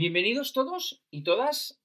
Bienvenidos 0.00 0.54
todos 0.54 1.04
y 1.10 1.24
todas 1.24 1.78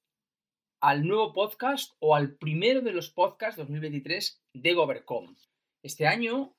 al 0.80 1.06
nuevo 1.06 1.34
podcast 1.34 1.96
o 2.00 2.16
al 2.16 2.38
primero 2.38 2.80
de 2.80 2.94
los 2.94 3.10
podcasts 3.10 3.58
2023 3.58 4.42
de 4.54 4.74
Govercom. 4.74 5.36
Este 5.84 6.08
año 6.08 6.56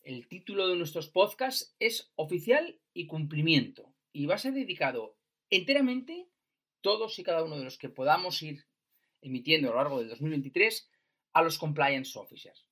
el 0.00 0.26
título 0.26 0.68
de 0.68 0.76
nuestros 0.76 1.10
podcasts 1.10 1.76
es 1.80 2.10
Oficial 2.16 2.80
y 2.94 3.08
Cumplimiento 3.08 3.92
y 4.10 4.24
va 4.24 4.36
a 4.36 4.38
ser 4.38 4.54
dedicado 4.54 5.18
enteramente 5.50 6.30
todos 6.80 7.18
y 7.18 7.24
cada 7.24 7.44
uno 7.44 7.58
de 7.58 7.64
los 7.64 7.76
que 7.76 7.90
podamos 7.90 8.40
ir 8.40 8.64
emitiendo 9.20 9.68
a 9.68 9.72
lo 9.72 9.76
largo 9.76 9.98
del 9.98 10.08
2023 10.08 10.90
a 11.34 11.42
los 11.42 11.58
compliance 11.58 12.18
officers, 12.18 12.64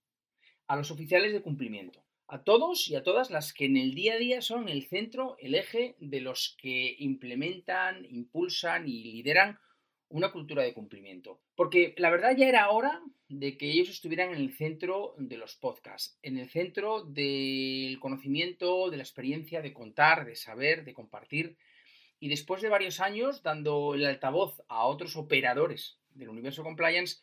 a 0.67 0.77
los 0.77 0.91
oficiales 0.91 1.35
de 1.35 1.43
cumplimiento, 1.43 2.04
a 2.27 2.43
todos 2.43 2.89
y 2.89 2.97
a 2.97 3.03
todas 3.03 3.31
las 3.31 3.53
que 3.53 3.67
en 3.67 3.77
el 3.77 3.95
día 3.95 4.15
a 4.15 4.19
día 4.19 4.41
son 4.41 4.69
el 4.69 4.87
centro, 4.87 5.37
el 5.39 5.55
eje 5.55 5.97
de 6.01 6.21
los 6.21 6.57
que 6.61 6.97
implementan, 6.99 8.05
impulsan 8.07 8.89
y 8.89 9.05
lideran 9.05 9.59
una 10.09 10.33
cultura 10.33 10.63
de 10.63 10.73
cumplimiento. 10.73 11.41
Porque 11.55 11.95
la 11.99 12.11
verdad 12.11 12.37
ya 12.37 12.49
era 12.49 12.71
hora 12.71 13.03
de 13.29 13.57
que 13.57 13.71
ellos 13.71 13.89
estuvieran 13.89 14.31
en 14.31 14.37
el 14.37 14.55
centro 14.57 15.15
de 15.19 15.37
los 15.37 15.57
podcasts, 15.57 16.19
en 16.23 16.39
el 16.39 16.49
centro 16.49 17.03
del 17.05 17.99
conocimiento, 18.01 18.91
de 18.91 18.97
la 18.97 19.03
experiencia, 19.03 19.61
de 19.61 19.73
contar, 19.73 20.25
de 20.25 20.37
saber, 20.37 20.85
de 20.85 20.95
compartir. 20.95 21.57
Y 22.21 22.29
después 22.29 22.63
de 22.63 22.69
varios 22.69 23.01
años 23.01 23.43
dando 23.43 23.95
el 23.95 24.07
altavoz 24.07 24.63
a 24.69 24.87
otros 24.87 25.17
operadores 25.17 25.99
del 26.11 26.29
universo 26.29 26.63
compliance, 26.63 27.21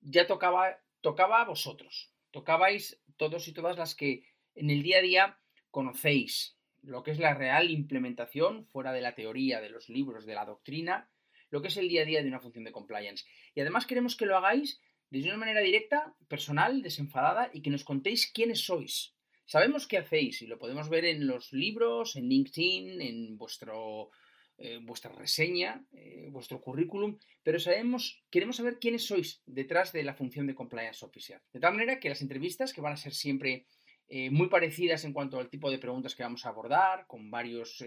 ya 0.00 0.26
tocaba, 0.26 0.78
tocaba 1.00 1.42
a 1.42 1.44
vosotros. 1.44 2.12
Tocabais 2.30 3.00
todos 3.16 3.48
y 3.48 3.52
todas 3.52 3.76
las 3.76 3.94
que 3.94 4.24
en 4.54 4.70
el 4.70 4.82
día 4.82 4.98
a 4.98 5.02
día 5.02 5.38
conocéis 5.70 6.56
lo 6.82 7.02
que 7.02 7.10
es 7.10 7.18
la 7.18 7.34
real 7.34 7.70
implementación 7.70 8.64
fuera 8.64 8.92
de 8.92 9.00
la 9.00 9.14
teoría, 9.14 9.60
de 9.60 9.70
los 9.70 9.88
libros, 9.88 10.24
de 10.24 10.34
la 10.34 10.44
doctrina, 10.44 11.10
lo 11.50 11.60
que 11.60 11.68
es 11.68 11.76
el 11.76 11.88
día 11.88 12.02
a 12.02 12.04
día 12.04 12.22
de 12.22 12.28
una 12.28 12.40
función 12.40 12.64
de 12.64 12.72
compliance. 12.72 13.24
Y 13.54 13.60
además 13.60 13.86
queremos 13.86 14.16
que 14.16 14.26
lo 14.26 14.36
hagáis 14.36 14.80
desde 15.10 15.28
una 15.28 15.38
manera 15.38 15.60
directa, 15.60 16.14
personal, 16.28 16.82
desenfadada 16.82 17.50
y 17.52 17.62
que 17.62 17.70
nos 17.70 17.84
contéis 17.84 18.30
quiénes 18.32 18.64
sois. 18.64 19.14
Sabemos 19.44 19.86
qué 19.86 19.98
hacéis 19.98 20.42
y 20.42 20.46
lo 20.46 20.58
podemos 20.58 20.88
ver 20.88 21.04
en 21.04 21.26
los 21.26 21.52
libros, 21.52 22.16
en 22.16 22.28
LinkedIn, 22.28 23.00
en 23.00 23.38
vuestro, 23.38 24.10
eh, 24.58 24.78
vuestra 24.82 25.12
reseña, 25.12 25.84
eh, 25.92 26.28
vuestro 26.30 26.62
currículum, 26.62 27.18
pero 27.42 27.60
sabemos, 27.60 28.24
queremos 28.30 28.56
saber 28.56 28.78
quiénes 28.78 29.06
sois 29.06 29.42
detrás 29.44 29.92
de 29.92 30.02
la 30.02 30.14
función 30.14 30.46
de 30.46 30.54
compliance 30.54 31.04
officer. 31.04 31.42
De 31.52 31.60
tal 31.60 31.74
manera 31.74 32.00
que 32.00 32.08
las 32.08 32.22
entrevistas, 32.22 32.72
que 32.72 32.80
van 32.80 32.94
a 32.94 32.96
ser 32.96 33.12
siempre 33.12 33.66
eh, 34.08 34.30
muy 34.30 34.48
parecidas 34.48 35.04
en 35.04 35.12
cuanto 35.12 35.38
al 35.38 35.50
tipo 35.50 35.70
de 35.70 35.78
preguntas 35.78 36.14
que 36.14 36.22
vamos 36.22 36.46
a 36.46 36.48
abordar, 36.48 37.06
con, 37.06 37.30
varios, 37.30 37.84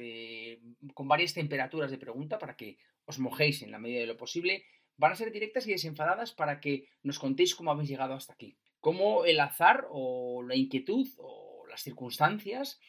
con 0.93 1.07
varias 1.07 1.33
temperaturas 1.33 1.89
de 1.89 1.97
pregunta 1.97 2.37
para 2.37 2.55
que 2.55 2.77
os 3.05 3.17
mojéis 3.17 3.63
en 3.63 3.71
la 3.71 3.79
medida 3.79 4.01
de 4.01 4.05
lo 4.05 4.17
posible, 4.17 4.63
van 4.95 5.13
a 5.13 5.15
ser 5.15 5.31
directas 5.31 5.65
y 5.65 5.71
desenfadadas 5.71 6.33
para 6.33 6.59
que 6.59 6.87
nos 7.01 7.17
contéis 7.17 7.55
cómo 7.55 7.71
habéis 7.71 7.89
llegado 7.89 8.13
hasta 8.13 8.33
aquí. 8.33 8.57
Cómo 8.79 9.25
el 9.25 9.39
azar 9.39 9.87
o 9.89 10.43
la 10.43 10.55
inquietud 10.55 11.07
o 11.17 11.65
las 11.67 11.81
circunstancias 11.81 12.79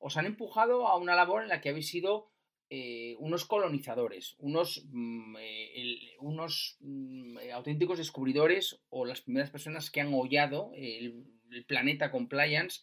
os 0.00 0.16
han 0.16 0.26
empujado 0.26 0.88
a 0.88 0.96
una 0.96 1.14
labor 1.14 1.42
en 1.42 1.50
la 1.50 1.60
que 1.60 1.68
habéis 1.68 1.88
sido 1.88 2.32
eh, 2.70 3.16
unos 3.18 3.46
colonizadores, 3.46 4.36
unos, 4.38 4.84
mm, 4.90 5.36
eh, 5.40 6.16
unos 6.20 6.76
mm, 6.80 7.38
eh, 7.38 7.52
auténticos 7.52 7.96
descubridores 7.98 8.80
o 8.90 9.04
las 9.06 9.22
primeras 9.22 9.50
personas 9.50 9.90
que 9.90 10.00
han 10.02 10.12
hollado 10.12 10.72
el, 10.74 11.24
el 11.50 11.64
planeta 11.64 12.10
compliance 12.10 12.82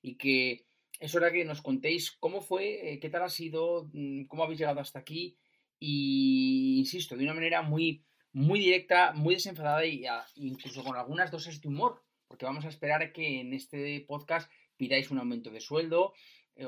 y 0.00 0.16
que 0.16 0.64
es 1.00 1.14
hora 1.14 1.30
que 1.32 1.44
nos 1.44 1.60
contéis 1.60 2.12
cómo 2.12 2.40
fue, 2.40 2.98
qué 3.02 3.10
tal 3.10 3.24
ha 3.24 3.28
sido, 3.28 3.90
mm, 3.92 4.24
cómo 4.24 4.44
habéis 4.44 4.60
llegado 4.60 4.80
hasta 4.80 5.00
aquí 5.00 5.36
y, 5.78 6.78
insisto, 6.78 7.16
de 7.16 7.24
una 7.24 7.34
manera 7.34 7.60
muy, 7.60 8.02
muy 8.32 8.60
directa, 8.60 9.12
muy 9.12 9.34
desenfadada 9.34 9.80
a- 9.80 10.26
incluso 10.36 10.82
con 10.82 10.96
algunas 10.96 11.30
dosis 11.30 11.60
de 11.60 11.68
humor, 11.68 12.02
porque 12.26 12.46
vamos 12.46 12.64
a 12.64 12.68
esperar 12.68 13.12
que 13.12 13.40
en 13.40 13.52
este 13.52 14.00
podcast 14.08 14.50
pidáis 14.78 15.10
un 15.10 15.18
aumento 15.18 15.50
de 15.50 15.60
sueldo, 15.60 16.14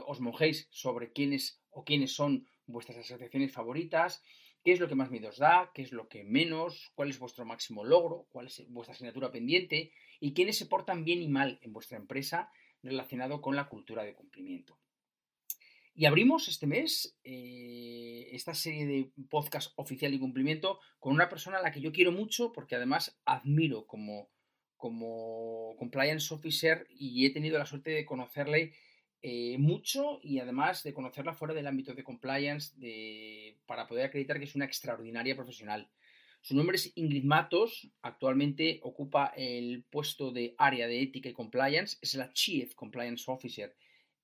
os 0.07 0.21
mojéis 0.21 0.69
sobre 0.71 1.13
quiénes 1.13 1.63
o 1.71 1.83
quiénes 1.83 2.13
son 2.15 2.47
vuestras 2.69 2.99
asociaciones 2.99 3.53
favoritas, 3.53 4.23
qué 4.63 4.73
es 4.73 4.81
lo 4.81 4.89
que 4.89 4.95
más 4.95 5.11
miedo 5.11 5.29
os 5.31 5.39
da, 5.39 5.73
qué 5.75 5.83
es 5.83 5.93
lo 5.93 6.09
que 6.09 6.23
menos, 6.23 6.93
cuál 6.95 7.11
es 7.11 7.19
vuestro 7.19 7.45
máximo 7.45 7.85
logro, 7.85 8.27
cuál 8.31 8.47
es 8.47 8.65
vuestra 8.69 8.95
asignatura 8.95 9.33
pendiente 9.33 9.93
y 10.21 10.35
quiénes 10.35 10.57
se 10.57 10.67
portan 10.67 11.05
bien 11.05 11.23
y 11.23 11.29
mal 11.29 11.59
en 11.63 11.73
vuestra 11.73 11.99
empresa 11.99 12.53
relacionado 12.83 13.41
con 13.41 13.57
la 13.57 13.69
cultura 13.69 14.05
de 14.05 14.15
cumplimiento. 14.15 14.79
Y 15.95 16.07
abrimos 16.07 16.47
este 16.47 16.69
mes 16.69 17.19
eh, 17.25 18.29
esta 18.31 18.55
serie 18.55 18.87
de 18.87 19.11
podcast 19.29 19.73
oficial 19.75 20.15
y 20.15 20.21
cumplimiento 20.21 20.79
con 21.01 21.13
una 21.13 21.29
persona 21.29 21.59
a 21.59 21.63
la 21.63 21.73
que 21.73 21.81
yo 21.81 21.91
quiero 21.91 22.13
mucho 22.13 22.53
porque 22.53 22.77
además 22.77 23.21
admiro 23.25 23.85
como, 23.85 24.29
como 24.77 25.75
compliance 25.77 26.33
officer 26.33 26.87
y 26.91 27.27
he 27.27 27.31
tenido 27.31 27.59
la 27.59 27.67
suerte 27.67 27.91
de 27.91 28.07
conocerle 28.07 28.75
eh, 29.23 29.57
mucho 29.59 30.21
y 30.23 30.39
además 30.39 30.83
de 30.83 30.95
conocerla 30.95 31.35
fuera 31.35 31.55
del 31.55 31.67
ámbito 31.67 31.95
de 31.95 32.05
compliance 32.05 32.75
para 33.67 33.87
poder 33.87 34.07
acreditar 34.07 34.39
que 34.39 34.45
es 34.45 34.55
una 34.55 34.65
extraordinaria 34.65 35.35
profesional. 35.35 35.91
Su 36.41 36.55
nombre 36.55 36.77
es 36.77 36.93
Ingrid 36.95 37.25
Matos, 37.25 37.91
actualmente 38.01 38.81
ocupa 38.83 39.33
el 39.37 39.85
puesto 39.91 40.31
de 40.31 40.55
área 40.57 40.87
de 40.87 41.03
ética 41.03 41.29
y 41.29 41.33
compliance, 41.33 41.99
es 42.01 42.15
la 42.15 42.33
Chief 42.33 42.75
Compliance 42.75 43.31
Officer 43.31 43.77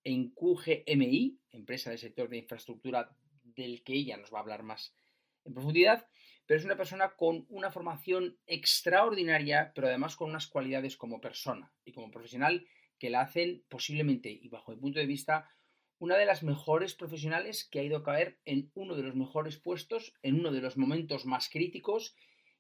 en 0.05 0.31
QGMI, 0.31 1.41
empresa 1.51 1.91
del 1.91 1.99
sector 1.99 2.29
de 2.29 2.39
infraestructura 2.39 3.15
del 3.43 3.83
que 3.83 3.95
ella 3.95 4.17
nos 4.17 4.33
va 4.33 4.39
a 4.39 4.43
hablar 4.43 4.63
más 4.63 4.97
en 5.45 5.55
profundidad, 5.55 6.07
pero 6.47 6.59
es 6.59 6.65
una 6.65 6.77
persona 6.77 7.11
con 7.17 7.47
una 7.49 7.71
formación 7.71 8.39
extraordinaria, 8.47 9.73
pero 9.75 9.89
además 9.89 10.15
con 10.17 10.31
unas 10.31 10.47
cualidades 10.47 10.97
como 10.97 11.21
persona 11.21 11.73
y 11.85 11.93
como 11.93 12.11
profesional 12.11 12.67
que 12.99 13.11
la 13.11 13.21
hacen 13.21 13.65
posiblemente, 13.69 14.31
y 14.31 14.49
bajo 14.49 14.73
mi 14.73 14.79
punto 14.79 14.99
de 14.99 15.07
vista, 15.07 15.51
una 15.99 16.17
de 16.17 16.27
las 16.27 16.43
mejores 16.43 16.95
profesionales 16.95 17.69
que 17.71 17.81
ha 17.81 17.85
ido 17.85 17.99
a 17.99 18.05
caer 18.05 18.39
en 18.45 18.71
uno 18.75 18.95
de 18.95 19.03
los 19.03 19.15
mejores 19.15 19.57
puestos, 19.59 20.15
en 20.23 20.41
uno 20.41 20.53
de 20.53 20.61
los 20.61 20.77
momentos 20.77 21.25
más 21.25 21.49
críticos 21.49 22.15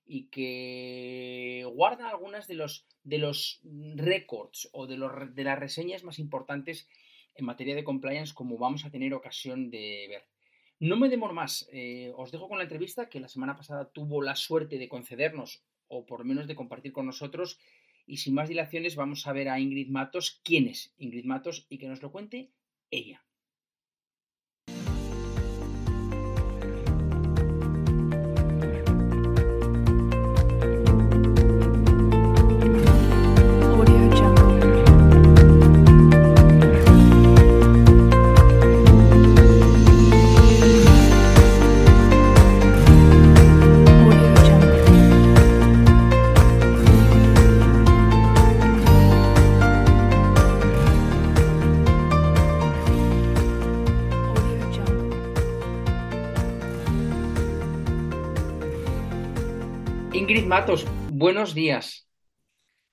y 0.06 0.28
que 0.28 1.66
guarda 1.74 2.08
algunas 2.08 2.46
de 2.46 2.54
los, 2.54 2.86
de 3.02 3.18
los 3.18 3.60
récords 3.96 4.68
o 4.72 4.86
de, 4.86 4.96
los, 4.96 5.34
de 5.34 5.44
las 5.44 5.58
reseñas 5.58 6.04
más 6.04 6.18
importantes 6.18 6.88
en 7.34 7.44
materia 7.46 7.74
de 7.74 7.84
compliance 7.84 8.34
como 8.34 8.58
vamos 8.58 8.84
a 8.84 8.90
tener 8.90 9.14
ocasión 9.14 9.70
de 9.70 10.06
ver. 10.08 10.24
No 10.80 10.96
me 10.96 11.08
demoro 11.08 11.34
más, 11.34 11.68
eh, 11.72 12.12
os 12.16 12.32
dejo 12.32 12.48
con 12.48 12.58
la 12.58 12.64
entrevista 12.64 13.08
que 13.08 13.20
la 13.20 13.28
semana 13.28 13.56
pasada 13.56 13.90
tuvo 13.90 14.22
la 14.22 14.36
suerte 14.36 14.78
de 14.78 14.88
concedernos 14.88 15.62
o 15.88 16.04
por 16.06 16.24
menos 16.24 16.46
de 16.46 16.56
compartir 16.56 16.92
con 16.92 17.06
nosotros 17.06 17.58
y 18.06 18.18
sin 18.18 18.34
más 18.34 18.48
dilaciones 18.48 18.96
vamos 18.96 19.26
a 19.26 19.32
ver 19.32 19.48
a 19.48 19.60
Ingrid 19.60 19.88
Matos, 19.88 20.40
quién 20.44 20.66
es 20.68 20.94
Ingrid 20.98 21.24
Matos 21.24 21.66
y 21.68 21.78
que 21.78 21.88
nos 21.88 22.02
lo 22.02 22.12
cuente 22.12 22.52
ella. 22.90 23.24
Matos, 60.54 60.86
buenos 61.10 61.52
días. 61.52 62.06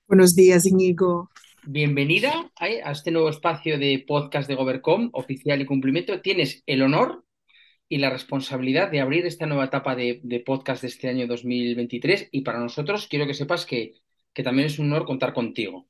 Buenos 0.08 0.34
días, 0.34 0.66
Íñigo. 0.66 1.30
bienvenida 1.62 2.50
a, 2.58 2.64
a 2.64 2.90
este 2.90 3.12
nuevo 3.12 3.28
espacio 3.28 3.78
de 3.78 4.04
podcast 4.04 4.48
de 4.48 4.56
Govercom, 4.56 5.10
oficial 5.12 5.60
y 5.60 5.64
cumplimiento. 5.64 6.20
Tienes 6.20 6.64
el 6.66 6.82
honor 6.82 7.24
y 7.88 7.98
la 7.98 8.10
responsabilidad 8.10 8.90
de 8.90 9.00
abrir 9.00 9.26
esta 9.26 9.46
nueva 9.46 9.66
etapa 9.66 9.94
de, 9.94 10.18
de 10.24 10.40
podcast 10.40 10.82
de 10.82 10.88
este 10.88 11.08
año 11.08 11.28
2023 11.28 12.30
y 12.32 12.40
para 12.40 12.58
nosotros 12.58 13.06
quiero 13.08 13.28
que 13.28 13.34
sepas 13.34 13.64
que, 13.64 13.94
que 14.32 14.42
también 14.42 14.66
es 14.66 14.80
un 14.80 14.92
honor 14.92 15.06
contar 15.06 15.32
contigo. 15.32 15.86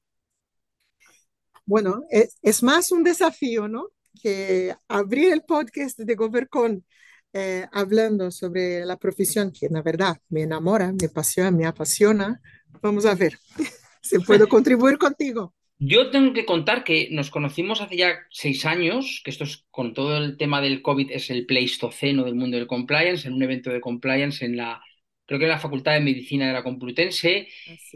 Bueno, 1.65 2.03
es, 2.11 2.37
es 2.43 2.63
más 2.63 2.93
un 2.93 3.03
desafío, 3.03 3.67
¿no? 3.67 3.87
Que 4.23 4.75
abrir 4.89 5.33
el 5.33 5.41
podcast 5.41 5.99
de 5.99 6.15
Govercom 6.17 6.83
eh, 7.33 7.67
hablando 7.73 8.31
sobre 8.31 8.85
la 8.85 8.97
profesión 8.97 9.53
que 9.53 9.69
la 9.71 9.83
verdad 9.83 10.19
me 10.29 10.43
enamora, 10.43 10.93
me 10.93 11.07
apasiona, 11.07 11.51
me 11.51 11.67
apasiona. 11.67 12.41
Vamos 12.83 13.07
a 13.07 13.15
ver 13.15 13.39
si 14.03 14.19
puedo 14.19 14.49
contribuir 14.49 14.99
contigo. 14.99 15.55
Yo 15.79 16.11
tengo 16.11 16.33
que 16.33 16.45
contar 16.45 16.85
que 16.85 17.09
nos 17.11 17.31
conocimos 17.31 17.81
hace 17.81 17.97
ya 17.97 18.19
seis 18.31 18.65
años, 18.67 19.21
que 19.25 19.31
esto 19.31 19.43
es 19.43 19.65
con 19.71 19.95
todo 19.95 20.17
el 20.17 20.37
tema 20.37 20.61
del 20.61 20.81
COVID, 20.81 21.11
es 21.11 21.29
el 21.31 21.45
pleistoceno 21.45 22.23
del 22.23 22.37
mundo 22.37 22.57
del 22.57 22.69
compliance, 22.69 23.27
en 23.27 23.35
un 23.35 23.43
evento 23.43 23.71
de 23.71 23.81
compliance 23.81 24.45
en 24.45 24.57
la, 24.57 24.81
creo 25.27 25.41
que 25.41 25.47
en 25.47 25.51
la 25.51 25.59
Facultad 25.59 25.95
de 25.95 26.01
Medicina 26.01 26.47
de 26.47 26.53
la 26.53 26.63
Complutense, 26.63 27.49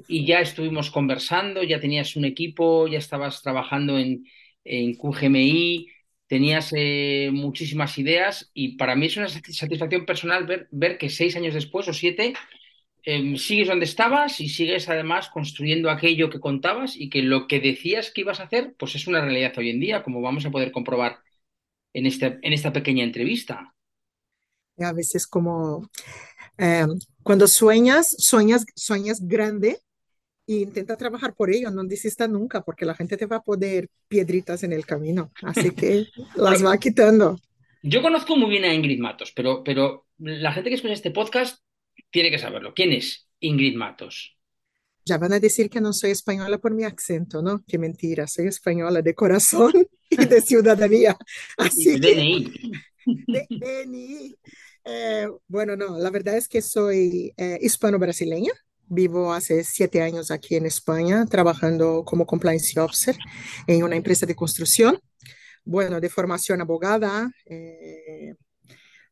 y 0.09 0.27
ya 0.27 0.41
estuvimos 0.41 0.91
conversando, 0.91 1.63
ya 1.63 1.79
tenías 1.79 2.17
un 2.17 2.25
equipo, 2.25 2.89
ya 2.89 2.99
estabas 2.99 3.41
trabajando 3.41 3.99
en, 3.99 4.25
en 4.65 4.97
QGMI, 4.97 5.87
tenías 6.29 6.73
eh, 6.77 7.31
muchísimas 7.33 7.99
ideas 7.99 8.51
y 8.55 8.77
para 8.77 8.97
mí 8.97 9.07
es 9.07 9.17
una 9.17 9.29
sati- 9.29 9.53
satisfacción 9.53 10.07
personal 10.07 10.47
ver, 10.47 10.69
ver 10.71 10.99
que 10.99 11.11
seis 11.11 11.37
años 11.37 11.55
después 11.55 11.89
o 11.89 11.93
siete 11.93 12.35
eh, 13.05 13.39
sigues 13.39 13.69
donde 13.69 13.85
estabas 13.87 14.41
y 14.41 14.49
sigues 14.49 14.89
además 14.89 15.29
construyendo 15.31 15.91
aquello 15.91 16.31
que 16.31 16.41
contabas 16.41 16.97
y 16.97 17.11
que 17.11 17.23
lo 17.23 17.47
que 17.49 17.61
decías 17.61 18.11
que 18.13 18.23
ibas 18.23 18.41
a 18.41 18.45
hacer 18.45 18.75
pues 18.79 18.95
es 18.97 19.07
una 19.07 19.23
realidad 19.23 19.55
hoy 19.59 19.71
en 19.71 19.81
día, 19.81 20.03
como 20.03 20.23
vamos 20.23 20.47
a 20.47 20.51
poder 20.51 20.73
comprobar 20.73 21.19
en, 21.95 22.07
este, 22.07 22.39
en 22.43 22.53
esta 22.53 22.73
pequeña 22.73 23.05
entrevista. 23.05 23.75
Y 24.77 24.85
a 24.85 24.93
veces 24.93 25.27
como 25.27 25.89
eh, 26.59 26.87
cuando 27.23 27.49
sueñas, 27.49 28.15
sueñas, 28.19 28.67
sueñas 28.77 29.21
grande 29.27 29.79
e 30.47 30.55
intenta 30.55 30.97
trabajar 30.97 31.35
por 31.35 31.51
ello, 31.51 31.71
no 31.71 31.85
desista 31.85 32.29
nunca, 32.29 32.63
porque 32.63 32.87
la 32.87 32.95
gente 32.95 33.17
te 33.17 33.27
va 33.27 33.37
a 33.37 33.43
poner 33.43 33.89
piedritas 34.09 34.63
en 34.63 34.73
el 34.73 34.87
camino, 34.87 35.33
así 35.43 35.71
que 35.73 36.07
las 36.37 36.65
va 36.65 36.77
quitando. 36.79 37.39
Yo 37.83 38.03
conozco 38.03 38.37
muy 38.37 38.51
bien 38.51 38.65
a 38.65 38.75
Ingrid 38.75 39.01
Matos, 39.01 39.33
pero, 39.35 39.63
pero 39.63 40.07
la 40.19 40.53
gente 40.53 40.71
que 40.71 40.77
escucha 40.77 40.95
este 40.95 41.11
podcast 41.11 41.61
tiene 42.11 42.31
que 42.31 42.39
saberlo. 42.39 42.75
¿Quién 42.75 42.93
es 42.93 43.29
Ingrid 43.41 43.77
Matos? 43.77 44.37
Ya 45.05 45.19
van 45.19 45.33
a 45.33 45.39
decir 45.39 45.71
que 45.71 45.81
no 45.81 45.93
soy 45.93 46.11
española 46.11 46.59
por 46.59 46.75
mi 46.75 46.83
acento, 46.83 47.41
¿no? 47.41 47.63
Qué 47.67 47.79
mentira, 47.79 48.27
soy 48.27 48.49
española 48.49 49.03
de 49.03 49.15
corazón 49.15 49.73
y 50.11 50.25
de 50.25 50.41
ciudadanía, 50.41 51.17
Y 51.77 51.99
de 51.99 52.01
que 52.01 52.15
DNI. 52.15 52.53
de 53.27 53.47
DNI. 53.51 54.37
Eh, 54.85 55.29
bueno, 55.47 55.77
no, 55.77 55.99
la 55.99 56.11
verdad 56.11 56.37
es 56.37 56.49
que 56.49 56.63
soy 56.63 57.33
eh, 57.37 57.59
hispano-brasileña. 57.61 58.53
Vivo 58.89 59.33
hace 59.33 59.65
siete 59.65 60.03
años 60.03 60.31
aquí 60.31 60.57
en 60.57 60.67
España 60.67 61.27
trabajando 61.27 62.05
como 62.05 62.27
compliance 62.27 62.79
officer 62.79 63.17
en 63.67 63.83
una 63.83 63.97
empresa 63.97 64.27
de 64.27 64.35
construcción. 64.35 64.99
Bueno, 65.65 66.01
de 66.01 66.09
formación 66.09 66.61
abogada, 66.61 67.31
eh, 67.47 68.35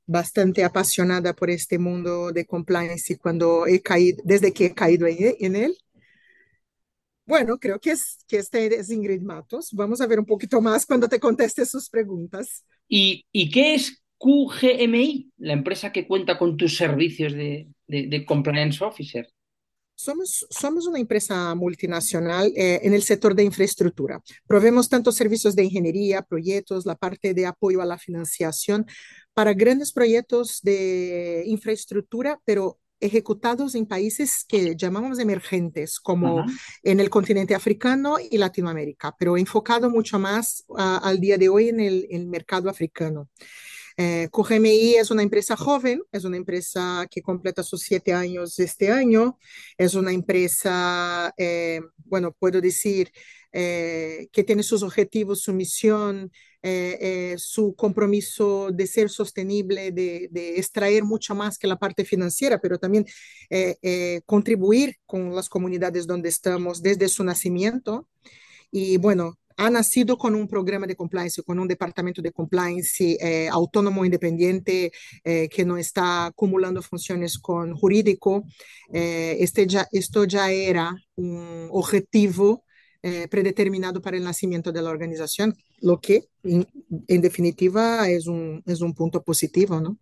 bastante 0.07 0.63
apasionada 0.65 1.35
por 1.35 1.51
este 1.51 1.79
mundo 1.79 2.31
de 2.33 2.47
compliance 2.47 3.13
y 3.13 3.17
cuando 3.17 3.67
he 3.67 3.81
caído, 3.81 4.23
desde 4.25 4.53
que 4.53 4.67
he 4.67 4.75
caído 4.75 5.07
en, 5.07 5.35
en 5.41 5.57
él. 5.57 5.77
Bueno, 7.27 7.59
creo 7.59 7.81
que, 7.81 7.93
es, 7.93 8.19
que 8.29 8.39
este 8.39 8.67
es 8.79 8.91
Ingrid 8.91 9.23
Matos. 9.23 9.71
Vamos 9.73 10.01
a 10.01 10.07
ver 10.07 10.19
un 10.19 10.27
poquito 10.27 10.61
más 10.61 10.85
cuando 10.85 11.09
te 11.09 11.19
conteste 11.19 11.65
sus 11.65 11.89
preguntas. 11.89 12.65
¿Y, 12.87 13.25
y 13.33 13.51
qué 13.51 13.75
es 13.75 14.03
QGMI, 14.19 15.33
la 15.39 15.55
empresa 15.55 15.91
que 15.91 16.07
cuenta 16.07 16.39
con 16.39 16.57
tus 16.57 16.77
servicios 16.77 17.33
de, 17.33 17.69
de, 17.89 18.07
de 18.09 18.25
compliance 18.25 18.85
officer? 18.85 19.27
Somos, 19.97 20.47
somos 20.51 20.87
una 20.87 20.99
empresa 20.99 21.55
multinacional 21.55 22.53
eh, 22.57 22.81
en 22.83 22.95
el 22.95 23.03
sector 23.03 23.35
de 23.35 23.45
infraestructura. 23.45 24.21
Proveemos 24.47 24.89
tanto 24.89 25.13
servicios 25.13 25.55
de 25.55 25.65
ingeniería, 25.65 26.23
proyectos, 26.23 26.85
la 26.85 26.97
parte 26.97 27.33
de 27.33 27.47
apoyo 27.47 27.81
a 27.81 27.87
la 27.87 27.99
financiación 27.99 28.87
para 29.35 29.55
grandes 29.55 29.93
proyectos 29.93 30.61
de 30.63 31.45
infraestructura, 31.47 32.41
pero 32.45 32.79
ejecutados 33.01 33.75
en 33.75 33.87
países 33.87 34.45
que 34.49 34.75
llamamos 34.77 35.19
emergentes, 35.19 36.01
como 36.01 36.45
en 36.83 37.01
el 37.01 37.11
continente 37.11 37.55
africano 37.55 38.17
y 38.19 38.39
Latinoamérica, 38.39 39.15
pero 39.19 39.37
enfocado 39.37 39.91
mucho 39.91 40.19
más 40.19 40.65
uh, 40.69 40.77
al 41.03 41.21
día 41.21 41.37
de 41.37 41.49
hoy 41.49 41.69
en 41.69 41.81
el, 41.81 42.07
el 42.11 42.27
mercado 42.27 42.71
africano. 42.71 43.29
Eh, 43.97 44.29
QGMI 44.31 44.97
es 44.97 45.11
una 45.11 45.23
empresa 45.23 45.57
joven, 45.57 46.03
es 46.11 46.25
una 46.25 46.37
empresa 46.37 47.07
que 47.11 47.23
completa 47.23 47.63
sus 47.63 47.83
siete 47.83 48.13
años 48.13 48.59
este 48.59 48.91
año, 48.91 49.39
es 49.79 49.95
una 49.95 50.13
empresa, 50.13 51.33
eh, 51.37 51.81
bueno, 52.05 52.33
puedo 52.33 52.61
decir, 52.61 53.11
eh, 53.53 54.27
que 54.33 54.43
tiene 54.43 54.65
sus 54.65 54.83
objetivos, 54.83 55.43
su 55.43 55.53
misión, 55.53 56.33
eh, 56.63 57.35
su 57.39 57.75
compromiso 57.77 58.71
de 58.73 58.87
ser 58.87 59.11
sostenible, 59.11 59.93
de, 59.93 60.29
de, 60.31 60.57
extraer 60.59 61.05
mucho 61.05 61.35
más 61.35 61.59
que 61.59 61.67
la 61.67 61.77
parte 61.77 62.05
financiera, 62.05 62.59
pero 62.61 62.79
también 62.79 63.05
contribuir 64.27 64.97
con 65.07 65.35
las 65.35 65.49
comunidades 65.49 66.07
donde 66.07 66.31
estamos 66.31 66.83
desde 66.83 67.09
su 67.09 67.23
nacimiento. 67.23 68.09
Y 68.71 68.97
bueno, 68.97 69.39
ha 69.57 69.71
nacido 69.71 70.17
con 70.17 70.35
un 70.35 70.49
programa 70.49 70.87
de 70.87 70.97
compliance, 70.97 71.43
con 71.43 71.59
un 71.59 71.69
departamento 71.69 72.21
de 72.21 72.33
compliance 72.33 73.17
eh, 73.21 73.49
autónomo, 73.49 74.05
independiente, 74.05 74.93
eh, 75.25 75.49
que 75.49 75.65
no 75.65 75.77
está 75.77 76.27
acumulando 76.27 76.83
funciones 76.83 77.39
con 77.39 77.75
jurídico. 77.75 78.45
Eh, 78.93 79.37
este 79.41 79.67
ya, 79.67 79.87
esto 79.93 80.25
ya 80.25 80.51
era 80.51 80.95
un 81.17 81.69
objetivo 81.71 82.65
eh, 83.07 83.29
predeterminado 83.29 84.01
para 84.01 84.17
el 84.17 84.25
nacimiento 84.25 84.73
de 84.73 84.81
la 84.81 84.89
organización, 84.89 85.55
lo 85.83 86.01
que 86.01 86.25
en, 86.43 86.67
en 87.07 87.21
definitiva 87.21 88.09
es 88.09 88.27
un, 88.27 88.63
es 88.65 88.81
un, 88.81 88.95
punto 88.95 89.23
positivo, 89.23 89.79
¿no? 89.79 89.99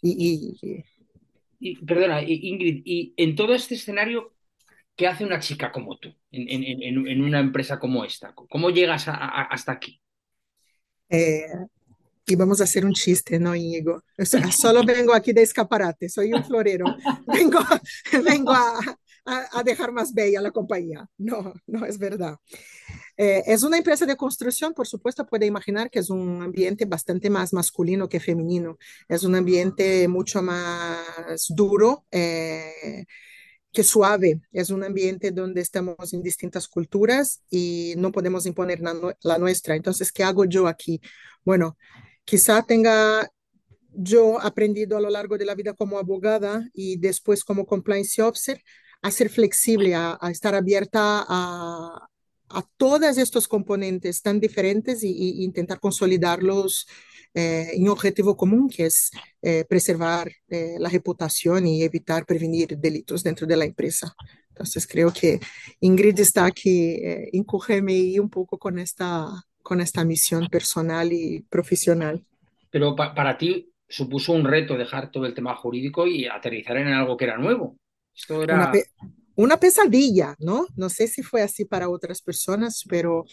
Y, 0.00 0.54
y, 0.62 0.84
y 1.58 1.84
perdona, 1.84 2.22
Ingrid, 2.22 2.82
y 2.84 3.14
en 3.16 3.34
todo 3.34 3.52
este 3.52 3.74
escenario, 3.74 4.35
¿qué 4.96 5.06
hace 5.06 5.24
una 5.24 5.38
chica 5.38 5.70
como 5.70 5.98
tú 5.98 6.08
en, 6.30 6.62
en, 6.64 7.06
en, 7.06 7.22
una 7.22 7.40
empresa 7.40 7.78
como 7.78 8.04
esta? 8.04 8.34
¿Cómo 8.34 8.70
llegas 8.70 9.08
a, 9.08 9.14
a, 9.14 9.42
hasta 9.42 9.72
aquí? 9.72 10.00
Eh, 11.08 11.46
y 12.26 12.34
vamos 12.34 12.60
a 12.60 12.64
hacer 12.64 12.84
un 12.84 12.92
chiste, 12.92 13.38
¿no, 13.38 13.54
Íñigo? 13.54 14.02
O 14.18 14.24
sea, 14.24 14.50
solo 14.50 14.84
vengo 14.84 15.14
aquí 15.14 15.32
de 15.32 15.42
escaparate, 15.42 16.08
soy 16.08 16.32
un 16.32 16.44
florero, 16.44 16.86
vengo, 17.26 17.60
vengo 18.24 18.52
a, 18.52 18.80
a, 19.26 19.58
a, 19.58 19.62
dejar 19.62 19.92
más 19.92 20.12
bella 20.12 20.40
la 20.40 20.50
compañía. 20.50 21.08
No, 21.18 21.52
no 21.66 21.84
es 21.84 21.98
verdad. 21.98 22.36
Eh, 23.16 23.42
es 23.46 23.62
una 23.62 23.78
empresa 23.78 24.04
de 24.04 24.16
construcción, 24.16 24.74
por 24.74 24.86
supuesto, 24.86 25.26
puede 25.26 25.46
imaginar 25.46 25.90
que 25.90 26.00
es 26.00 26.10
un 26.10 26.42
ambiente 26.42 26.84
bastante 26.84 27.30
más 27.30 27.52
masculino 27.52 28.08
que 28.08 28.20
femenino. 28.20 28.76
Es 29.08 29.22
un 29.22 29.34
ambiente 29.34 30.06
mucho 30.08 30.42
más 30.42 31.46
duro, 31.48 32.04
eh, 32.10 33.06
que 33.76 33.82
suave. 33.82 34.40
Es 34.52 34.70
un 34.70 34.82
ambiente 34.84 35.32
donde 35.32 35.60
estamos 35.60 36.14
en 36.14 36.22
distintas 36.22 36.66
culturas 36.66 37.42
y 37.50 37.92
no 37.98 38.10
podemos 38.10 38.46
imponer 38.46 38.80
la, 38.80 39.38
nuestra. 39.38 39.76
Entonces, 39.76 40.10
¿qué 40.12 40.24
hago 40.24 40.46
yo 40.46 40.66
aquí? 40.66 40.98
Bueno, 41.44 41.76
quizá 42.24 42.62
tenga 42.62 43.30
yo 43.92 44.40
aprendido 44.40 44.96
a 44.96 45.00
lo 45.02 45.10
largo 45.10 45.36
de 45.36 45.44
la 45.44 45.54
vida 45.54 45.74
como 45.74 45.98
abogada 45.98 46.66
y 46.72 46.96
después 46.96 47.44
como 47.44 47.66
compliance 47.66 48.22
officer 48.22 48.62
a 49.02 49.10
ser 49.10 49.28
flexible, 49.28 49.94
a, 49.94 50.16
a 50.22 50.30
estar 50.30 50.54
abierta 50.54 51.26
a, 51.28 52.08
a 52.48 52.62
todos 52.76 53.18
estos 53.18 53.48
componentes 53.48 54.22
tan 54.22 54.40
diferentes 54.40 55.02
y, 55.02 55.10
y 55.10 55.44
intentar 55.44 55.80
consolidarlos 55.80 56.86
eh, 57.34 57.72
en 57.74 57.82
un 57.82 57.90
objetivo 57.90 58.34
común, 58.34 58.68
que 58.68 58.86
es 58.86 59.10
eh, 59.42 59.64
preservar 59.68 60.30
eh, 60.48 60.76
la 60.78 60.88
reputación 60.88 61.66
y 61.66 61.82
evitar 61.82 62.24
prevenir 62.24 62.78
delitos 62.78 63.22
dentro 63.22 63.46
de 63.46 63.56
la 63.56 63.66
empresa. 63.66 64.14
Entonces, 64.48 64.86
creo 64.86 65.12
que 65.12 65.38
Ingrid 65.80 66.18
está 66.18 66.46
aquí 66.46 66.94
eh, 66.94 67.30
un 67.34 68.30
poco 68.30 68.58
con 68.58 68.78
esta, 68.78 69.28
con 69.62 69.82
esta 69.82 70.02
misión 70.02 70.48
personal 70.48 71.12
y 71.12 71.42
profesional. 71.50 72.24
Pero 72.70 72.96
pa 72.96 73.14
para 73.14 73.36
ti 73.36 73.70
supuso 73.86 74.32
un 74.32 74.44
reto 74.44 74.76
dejar 74.78 75.10
todo 75.10 75.26
el 75.26 75.34
tema 75.34 75.54
jurídico 75.54 76.06
y 76.06 76.26
aterrizar 76.26 76.78
en 76.78 76.88
algo 76.88 77.18
que 77.18 77.26
era 77.26 77.36
nuevo. 77.36 77.76
Esto 78.14 78.42
era... 78.42 78.54
Una, 78.54 78.72
una 79.36 79.58
pesadilla, 79.60 80.34
¿no? 80.38 80.66
No 80.76 80.88
sé 80.88 81.08
si 81.08 81.22
fue 81.22 81.42
así 81.42 81.64
para 81.64 81.88
otras 81.88 82.22
personas, 82.22 82.84
pero 82.88 83.24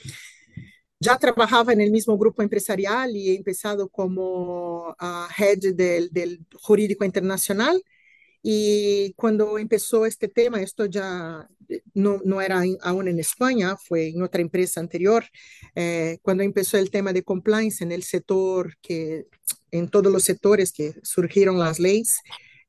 ya 1.00 1.18
trabajaba 1.18 1.74
en 1.74 1.82
el 1.82 1.92
mismo 1.92 2.18
grupo 2.18 2.42
empresarial 2.42 3.16
y 3.16 3.30
he 3.32 3.36
empezado 3.36 3.90
como 3.90 4.90
uh, 4.90 5.28
head 5.38 5.76
del, 5.76 6.46
jurídico 6.62 7.06
internacional 7.06 7.82
Y 8.44 9.14
cuando 9.16 9.58
empezó 9.58 10.06
este 10.06 10.28
tema, 10.28 10.62
esto 10.62 10.86
ya 10.86 11.48
eh, 11.70 11.82
no, 11.94 12.22
no 12.26 12.42
era 12.42 12.64
aún 12.82 13.08
en 13.08 13.20
España, 13.20 13.78
fue 13.78 14.10
en 14.10 14.22
otra 14.24 14.42
empresa 14.42 14.80
anterior, 14.82 15.26
eh, 15.76 16.20
cuando 16.22 16.44
empezó 16.44 16.78
el 16.78 16.90
tema 16.92 17.14
de 17.14 17.24
compliance 17.24 17.84
en 17.84 17.92
el 17.92 18.04
sector, 18.04 18.76
que 18.82 19.26
en 19.72 19.90
todos 19.90 20.12
los 20.12 20.24
sectores 20.24 20.74
que 20.74 20.94
surgieron 21.04 21.60
las 21.60 21.80
leyes, 21.80 22.18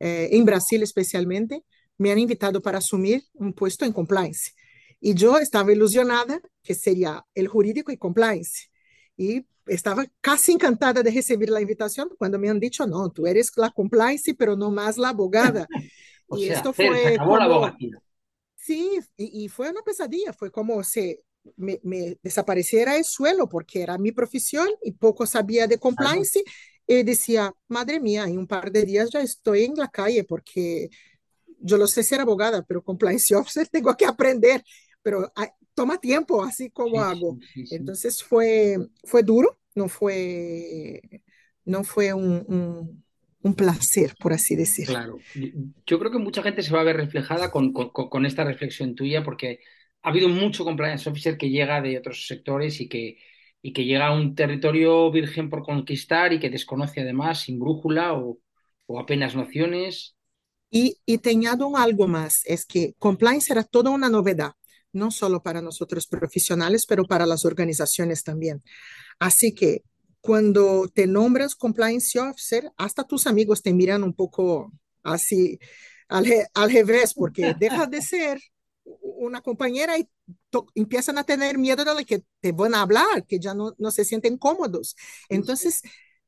eh, 0.01 0.29
en 0.33 0.45
Brasil 0.45 0.83
especialmente, 0.83 1.63
me 1.99 2.11
han 2.13 2.19
invitado 2.19 2.61
para 2.61 2.79
asumir 2.79 3.23
un 3.35 3.53
puesto 3.53 3.85
en 3.85 3.93
compliance. 3.93 4.53
Y 5.01 5.15
yo 5.15 5.39
estaba 5.39 5.73
ilusionada 5.73 6.41
que 6.63 6.75
sería 6.75 7.25
el 7.35 7.49
jurídico 7.49 7.93
y 7.93 7.99
compliance. 7.99 8.69
Y 9.17 9.47
estaba 9.67 10.07
casi 10.21 10.53
encantada 10.53 11.03
de 11.03 11.11
recibir 11.11 11.51
la 11.51 11.61
invitación 11.61 12.11
cuando 12.19 12.39
me 12.39 12.49
han 12.51 12.61
dicho, 12.61 12.87
no, 12.87 13.11
tú 13.11 13.27
eres 13.27 13.53
la 13.57 13.71
compliance, 13.71 14.35
pero 14.35 14.57
no 14.57 14.71
más 14.71 14.99
la 14.99 15.11
abogada. 15.11 15.71
O 16.29 16.39
y 16.39 16.39
sea, 16.39 16.51
esto 16.51 16.73
Fer, 16.73 16.97
se 16.97 17.01
fue 17.01 17.11
acabó 17.11 17.37
la 17.39 17.45
como, 17.47 17.47
abogacía. 17.47 17.99
sí, 18.57 18.99
y, 19.17 19.45
y 19.45 19.49
fue 19.49 19.71
una 19.71 19.83
pesadilla, 19.83 20.33
fue 20.33 20.51
como 20.51 20.83
si 20.85 21.19
me, 21.57 21.81
me 21.83 22.19
desapareciera 22.23 22.97
el 22.97 23.05
suelo 23.05 23.49
porque 23.49 23.83
era 23.83 23.99
mi 23.99 24.13
profesión 24.13 24.69
y 24.83 24.93
poco 24.93 25.27
sabía 25.27 25.67
de 25.67 25.79
compliance. 25.79 26.43
Y 26.87 27.03
decía, 27.03 27.53
madre 27.69 27.99
mía, 28.01 28.25
en 28.25 28.39
un 28.39 28.47
par 28.47 28.71
de 28.71 28.85
días 28.85 29.11
ya 29.13 29.21
estoy 29.21 29.65
en 29.65 29.75
la 29.77 29.89
calle 29.89 30.25
porque 30.25 30.91
yo 31.65 31.77
lo 31.79 31.87
sé 31.87 32.03
ser 32.03 32.21
abogada, 32.21 32.63
pero 32.63 32.83
compliance 32.85 33.35
officer 33.35 33.69
tengo 33.73 33.97
que 33.97 34.07
aprender, 34.07 34.63
pero 35.03 35.33
toma 35.75 35.99
tiempo, 35.99 36.43
así 36.45 36.71
como 36.71 37.01
hago. 37.03 37.39
Entonces 37.71 38.23
fue, 38.23 38.77
fue 39.05 39.23
duro, 39.23 39.59
no 39.75 39.89
fue, 39.89 41.01
no 41.65 41.85
fue 41.85 42.13
un, 42.15 42.45
un, 42.49 43.05
un 43.43 43.55
placer, 43.55 44.15
por 44.21 44.33
así 44.33 44.57
decir. 44.57 44.89
Claro, 44.89 45.25
yo 45.87 45.99
creo 45.99 46.11
que 46.13 46.19
mucha 46.19 46.43
gente 46.43 46.63
se 46.63 46.73
va 46.75 46.81
a 46.81 46.85
ver 46.85 46.97
reflejada 46.97 47.51
con, 47.51 47.73
con- 47.73 47.91
con- 47.91 48.09
con 48.11 48.27
esta 48.27 48.45
reflexión 48.45 48.95
tuya 48.95 49.25
porque 49.25 49.61
ha 50.03 50.11
habido 50.11 50.29
mucho 50.29 50.65
compliance 50.65 51.09
officer 51.09 51.39
que 51.39 51.51
llega 51.51 51.81
de 51.83 51.99
otros 51.99 52.27
sectores 52.27 52.81
y 52.81 52.89
que, 52.89 53.19
y 53.63 53.73
que 53.73 53.85
llega 53.87 54.09
a 54.09 54.13
un 54.15 54.35
territorio 54.35 55.11
virgen 55.11 55.51
por 55.51 55.63
conquistar 55.65 56.33
y 56.35 56.41
que 56.41 56.51
desconoce 56.51 57.01
además 57.03 57.41
sin 57.43 57.59
brújula 57.61 58.13
o, 58.15 58.41
o 58.87 59.01
apenas 59.01 59.35
nociones. 59.37 60.14
Y, 60.75 60.99
y 61.07 61.19
te 61.19 61.31
añado 61.31 61.77
algo 61.77 62.09
más, 62.09 62.41
es 62.47 62.67
que 62.67 62.95
compliance 62.99 63.53
era 63.53 63.63
toda 63.63 63.91
una 63.93 64.09
novedad, 64.11 64.55
no 64.93 65.13
solo 65.13 65.41
para 65.43 65.63
nosotros 65.63 66.09
profesionales, 66.09 66.85
pero 66.89 67.07
para 67.07 67.27
las 67.27 67.45
organizaciones 67.45 68.25
también. 68.25 68.61
Así 69.21 69.55
que 69.55 69.83
cuando 70.21 70.89
te 70.89 71.07
nombras 71.07 71.55
compliance 71.57 72.19
officer, 72.19 72.71
hasta 72.79 73.05
tus 73.05 73.27
amigos 73.27 73.63
te 73.63 73.75
miran 73.75 74.05
un 74.05 74.15
poco 74.15 74.73
así 75.05 75.59
al, 76.09 76.27
al 76.55 76.73
revés, 76.73 77.15
porque 77.15 77.55
dejas 77.55 77.91
de 77.91 78.03
ser 78.03 78.41
una 78.85 79.41
compañera 79.41 79.99
y 79.99 80.09
to- 80.51 80.67
empiezan 80.75 81.19
a 81.19 81.25
tener 81.25 81.59
miedo 81.59 81.85
de 81.95 82.05
que 82.05 82.25
te 82.41 82.53
van 82.53 82.75
a 82.75 82.83
hablar, 82.83 83.27
que 83.27 83.39
ya 83.39 83.55
no, 83.55 83.75
no 83.79 83.91
se 83.91 84.05
sienten 84.05 84.39
cómodos. 84.39 84.97
Entonces, 85.29 85.81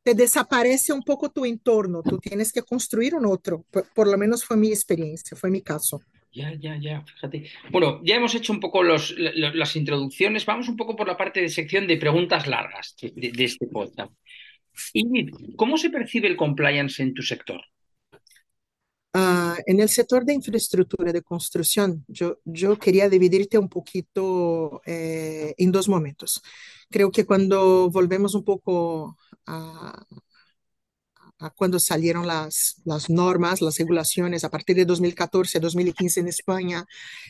te 0.07 0.15
desaparece 0.15 0.93
un 0.93 1.03
poco 1.03 1.31
tu 1.31 1.45
entorno, 1.45 2.01
tú 2.01 2.19
tienes 2.19 2.53
que 2.53 2.63
construir 2.63 3.17
un 3.17 3.27
otro. 3.27 3.65
Por, 3.93 4.07
lo 4.07 4.17
menos 4.17 4.45
fue 4.45 4.57
mi 4.57 4.69
experiencia, 4.69 5.37
fue 5.37 5.51
mi 5.51 5.63
caso. 5.63 6.01
Ya, 6.33 6.55
ya, 6.55 6.79
ya, 6.81 7.03
fíjate. 7.03 7.51
Bueno, 7.73 8.01
ya 8.05 8.15
hemos 8.15 8.33
hecho 8.37 8.53
un 8.53 8.61
poco 8.61 8.85
los, 8.85 9.11
lo- 9.19 9.33
lo- 9.35 9.55
las 9.55 9.75
introducciones. 9.75 10.47
Vamos 10.47 10.69
un 10.69 10.77
poco 10.77 10.95
por 10.95 11.09
la 11.09 11.17
parte 11.17 11.41
de 11.41 11.49
sección 11.49 11.89
de 11.89 11.97
preguntas 11.97 12.47
largas 12.47 12.95
de, 13.01 13.33
este 13.45 13.67
podcast. 13.67 14.13
Ingrid, 14.93 15.31
¿cómo 15.57 15.77
se 15.77 15.91
percibe 15.91 16.29
el 16.29 16.37
compliance 16.37 17.03
en 17.03 17.13
tu 17.13 17.23
sector? 17.23 17.61
Ah, 19.19 19.57
en 19.67 19.81
el 19.81 19.89
sector 19.89 20.25
de 20.27 20.35
infraestructura 20.35 21.11
de 21.13 21.23
construcción, 21.23 22.05
yo, 22.07 22.39
yo 22.45 22.79
quería 22.79 23.09
dividirte 23.09 23.57
un 23.57 23.69
poquito 23.71 24.83
eh, 24.85 25.55
en 25.57 25.73
dos 25.73 25.89
momentos. 25.89 26.43
Creo 26.91 27.11
que 27.11 27.25
cuando 27.25 27.89
volvemos 27.91 28.35
un 28.35 28.45
poco 28.45 29.17
a, 29.47 29.91
a 29.91 30.05
cuando 31.55 31.79
salieron 31.79 32.27
las, 32.27 32.81
las 32.85 33.11
normas, 33.11 33.61
las 33.61 33.79
regulaciones 33.79 34.45
a 34.45 34.51
partir 34.51 34.77
de 34.77 34.85
2014, 34.85 35.61
2015 35.61 36.21
en 36.21 36.29
España 36.29 36.87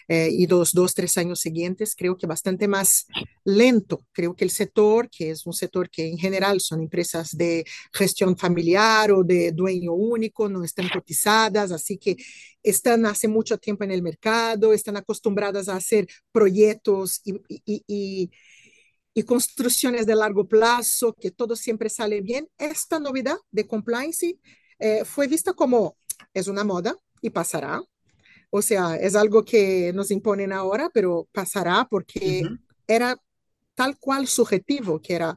eh, 0.06 0.28
y 0.30 0.46
los 0.46 0.72
dos, 0.72 0.94
tres 0.94 1.18
años 1.18 1.40
siguientes, 1.40 1.94
creo 1.96 2.16
que 2.16 2.26
bastante 2.26 2.68
más 2.68 3.06
lento. 3.44 4.06
Creo 4.12 4.34
que 4.34 4.44
el 4.44 4.50
sector, 4.50 5.10
que 5.10 5.30
es 5.30 5.44
un 5.46 5.52
sector 5.52 5.90
que 5.90 6.08
en 6.08 6.18
general 6.18 6.60
son 6.60 6.82
empresas 6.82 7.36
de 7.36 7.64
gestión 7.92 8.36
familiar 8.36 9.10
o 9.10 9.24
de 9.24 9.52
dueño 9.52 9.92
único, 9.92 10.48
no 10.48 10.62
están 10.62 10.88
cotizadas, 10.88 11.72
así 11.72 11.98
que 11.98 12.16
están 12.62 13.06
hace 13.06 13.28
mucho 13.28 13.58
tiempo 13.58 13.84
en 13.84 13.90
el 13.90 14.02
mercado, 14.02 14.72
están 14.72 14.96
acostumbradas 14.96 15.68
a 15.68 15.76
hacer 15.76 16.06
proyectos 16.32 17.20
y, 17.24 17.34
y, 17.48 17.84
y 17.86 18.30
y 19.16 19.22
construcciones 19.22 20.04
de 20.06 20.14
largo 20.14 20.46
plazo, 20.46 21.14
que 21.18 21.30
todo 21.30 21.56
siempre 21.56 21.88
sale 21.88 22.20
bien. 22.20 22.50
Esta 22.58 23.00
novedad 23.00 23.38
de 23.50 23.66
compliance 23.66 24.38
eh, 24.78 25.06
fue 25.06 25.26
vista 25.26 25.54
como 25.54 25.96
es 26.34 26.48
una 26.48 26.64
moda 26.64 26.94
y 27.22 27.30
pasará. 27.30 27.80
O 28.50 28.60
sea, 28.60 28.96
es 28.96 29.14
algo 29.16 29.42
que 29.42 29.92
nos 29.94 30.10
imponen 30.10 30.52
ahora, 30.52 30.90
pero 30.92 31.28
pasará 31.32 31.88
porque 31.90 32.42
Ujú. 32.44 32.58
era 32.86 33.16
tal 33.74 33.98
cual 33.98 34.26
subjetivo, 34.26 35.00
que 35.00 35.14
era, 35.14 35.34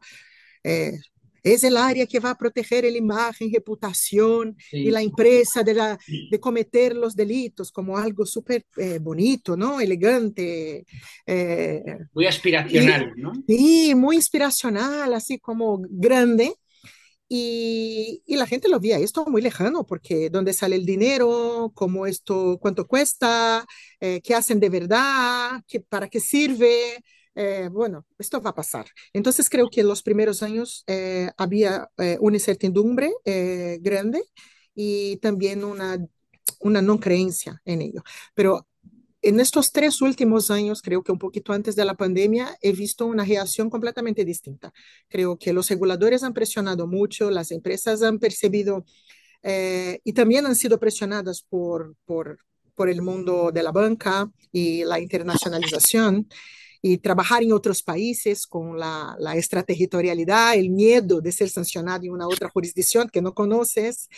eh, 0.63 0.99
es 1.43 1.63
el 1.63 1.77
área 1.77 2.05
que 2.05 2.19
va 2.19 2.31
a 2.31 2.37
proteger 2.37 2.83
la 2.83 2.97
imagen, 2.97 3.51
reputación 3.53 4.55
y 4.71 4.89
la 4.91 5.01
empresa 5.01 5.63
de, 5.63 5.73
la, 5.73 5.99
de 6.07 6.39
cometer 6.39 6.95
los 6.95 7.15
delitos 7.15 7.71
como 7.71 7.97
algo 7.97 8.25
súper 8.25 8.65
eh, 8.77 8.99
bonito, 8.99 9.55
¿no? 9.55 9.79
Elegante. 9.79 10.85
eh, 11.25 11.83
muy 12.13 12.25
y, 12.25 12.27
aspiracional, 12.27 13.13
¿no? 13.15 13.33
Sí, 13.47 13.93
muy 13.95 14.15
inspiracional, 14.15 15.13
así 15.13 15.39
como 15.39 15.81
grande. 15.89 16.53
Y, 17.31 18.23
y 18.25 18.37
la 18.37 18.47
gente 18.47 18.69
lo 18.69 18.79
veía 18.79 18.97
esto 18.97 19.23
muy 19.27 19.41
lejano, 19.41 19.85
porque 19.85 20.31
dónde 20.31 20.51
sale 20.51 20.75
el 20.75 20.85
dinero, 20.85 21.71
cómo 21.75 22.07
esto, 22.07 22.57
cuánto 22.59 22.87
cuesta, 22.87 23.65
eh, 23.99 24.19
qué 24.23 24.33
hacen 24.33 24.59
de 24.59 24.69
verdad, 24.69 25.61
qué, 25.67 25.79
para 25.79 26.07
qué 26.09 26.19
sirve. 26.19 27.03
Eh, 27.41 27.69
bueno, 27.71 28.05
esto 28.17 28.41
va 28.41 28.49
a 28.49 28.55
pasar. 28.55 28.87
Entonces 29.13 29.49
creo 29.49 29.69
que 29.69 29.79
en 29.79 29.87
los 29.87 30.03
primeros 30.03 30.43
años 30.43 30.83
eh, 30.87 31.29
había 31.37 31.89
eh, 31.97 32.17
una 32.19 32.35
incertidumbre 32.35 33.13
eh, 33.23 33.77
grande 33.81 34.21
y 34.75 35.15
también 35.17 35.63
una, 35.63 36.05
una 36.59 36.81
no 36.81 36.99
creencia 36.99 37.61
en 37.63 37.81
ello. 37.81 38.03
Pero 38.35 38.67
en 39.21 39.39
estos 39.39 39.71
tres 39.71 40.01
últimos 40.01 40.51
años, 40.51 40.81
creo 40.81 41.01
que 41.01 41.13
un 41.13 41.17
poquito 41.19 41.53
antes 41.53 41.77
de 41.77 41.85
la 41.85 41.95
pandemia, 41.95 42.57
he 42.61 42.73
visto 42.73 43.05
una 43.05 43.23
reacción 43.23 43.69
completamente 43.69 44.25
distinta. 44.25 44.73
Creo 45.07 45.37
que 45.37 45.53
los 45.53 45.69
reguladores 45.69 46.23
han 46.23 46.33
presionado 46.33 46.87
mucho, 46.87 47.31
las 47.31 47.51
empresas 47.51 48.01
han 48.01 48.19
percibido 48.19 48.83
y 50.03 50.11
también 50.11 50.45
han 50.45 50.55
sido 50.57 50.77
presionadas 50.77 51.41
por, 51.41 51.95
por, 52.03 52.39
por 52.75 52.89
el 52.89 53.01
mundo 53.01 53.51
de 53.53 53.63
la 53.63 53.71
banca 53.71 54.29
y 54.51 54.83
la 54.83 54.99
internacionalización 54.99 56.27
y 56.81 56.97
trabajar 56.97 57.43
en 57.43 57.51
otros 57.51 57.83
países 57.83 58.47
con 58.47 58.79
la, 58.79 59.15
la 59.19 59.35
extraterritorialidad, 59.35 60.55
el 60.55 60.69
miedo 60.69 61.19
de 61.21 61.31
ser 61.31 61.49
sancionado 61.49 62.03
en 62.03 62.11
una 62.11 62.27
otra 62.27 62.49
jurisdicción 62.49 63.09
que 63.09 63.21
no 63.21 63.33
conoces, 63.33 64.09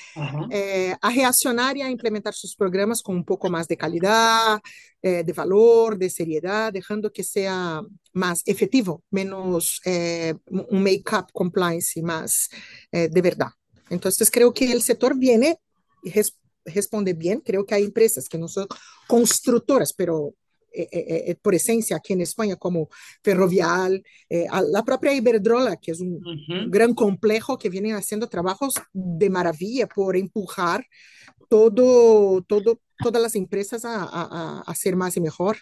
eh, 0.51 0.95
a 1.01 1.09
reaccionar 1.09 1.77
y 1.77 1.81
a 1.81 1.89
implementar 1.89 2.33
sus 2.33 2.55
programas 2.55 3.01
con 3.01 3.15
un 3.15 3.25
poco 3.25 3.49
más 3.49 3.67
de 3.67 3.77
calidad, 3.77 4.59
eh, 5.01 5.23
de 5.23 5.33
valor, 5.33 5.97
de 5.97 6.09
seriedad, 6.09 6.71
dejando 6.71 7.11
que 7.11 7.23
sea 7.23 7.81
más 8.13 8.43
efectivo, 8.45 9.03
menos 9.09 9.81
eh, 9.85 10.35
un 10.45 10.83
make-up 10.83 11.31
compliance 11.33 11.99
y 11.99 12.03
más 12.03 12.49
eh, 12.91 13.09
de 13.09 13.21
verdad. 13.21 13.49
Entonces 13.89 14.29
creo 14.29 14.53
que 14.53 14.71
el 14.71 14.81
sector 14.81 15.17
viene 15.17 15.57
y 16.03 16.11
res 16.11 16.37
responde 16.63 17.13
bien. 17.13 17.39
Creo 17.39 17.65
que 17.65 17.73
hay 17.73 17.83
empresas 17.83 18.29
que 18.29 18.37
no 18.37 18.47
son 18.47 18.67
constructoras, 19.07 19.93
pero 19.93 20.35
eh, 20.71 20.87
eh, 21.31 21.35
por 21.41 21.53
esencia 21.55 21.97
aquí 21.97 22.13
en 22.13 22.21
España, 22.21 22.55
como 22.55 22.89
Ferrovial, 23.23 24.03
eh, 24.29 24.47
la 24.71 24.83
propia 24.83 25.13
Iberdrola, 25.13 25.77
que 25.77 25.91
es 25.91 25.99
un, 26.01 26.13
Uh 26.15 26.19
-huh. 26.21 26.65
un, 26.65 26.71
gran 26.71 26.93
complejo 26.93 27.57
que 27.57 27.69
vienen 27.69 27.95
haciendo 27.95 28.27
trabajos 28.27 28.75
de 28.93 29.29
maravilla 29.29 29.87
por 29.87 30.15
empujar 30.15 30.85
todo, 31.49 32.41
todo, 32.43 32.79
todas 33.03 33.21
las 33.21 33.35
empresas 33.35 33.83
a, 33.85 34.03
a, 34.03 34.61
a 34.65 34.75
ser 34.75 34.95
más 34.95 35.17
y 35.17 35.21
mejor. 35.21 35.57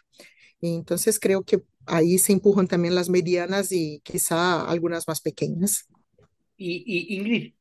Y 0.61 0.75
entonces 0.75 1.19
creo 1.19 1.43
que 1.43 1.61
ahí 1.85 2.17
se 2.17 2.33
empujan 2.33 2.67
también 2.67 2.93
las 2.95 3.09
medianas 3.09 3.71
y 3.71 4.01
quizá 4.03 4.69
algunas 4.69 5.07
más 5.07 5.21
pequeñas. 5.21 5.87
Y, 6.57 6.83
y 6.85 7.15
Ingrid, 7.17 7.53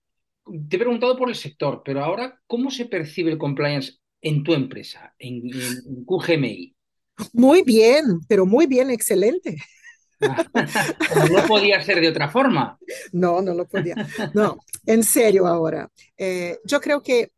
te 0.68 0.76
he 0.76 0.78
preguntado 0.78 1.16
por 1.16 1.28
el 1.28 1.36
sector, 1.36 1.82
pero 1.84 2.04
ahora, 2.04 2.40
¿cómo 2.46 2.70
se 2.70 2.86
percibe 2.86 3.30
el 3.30 3.38
compliance 3.38 3.92
en 4.20 4.42
tu 4.42 4.52
empresa, 4.54 5.14
en, 5.18 5.42
en 5.54 6.04
QGMI? 6.04 6.74
Muy 7.32 7.62
bien, 7.62 8.20
pero 8.28 8.46
muy 8.46 8.66
bien, 8.66 8.90
excelente. 8.90 9.58
No 10.20 11.46
podía 11.46 11.82
ser 11.82 12.00
de 12.00 12.08
otra 12.08 12.28
forma. 12.28 12.78
No, 13.12 13.40
no 13.40 13.54
lo 13.54 13.66
podía. 13.66 13.94
No, 14.34 14.58
en 14.86 15.02
serio 15.04 15.46
ahora. 15.46 15.90
Eh, 16.16 16.58
yo 16.64 16.80
creo 16.80 17.02
que 17.02 17.30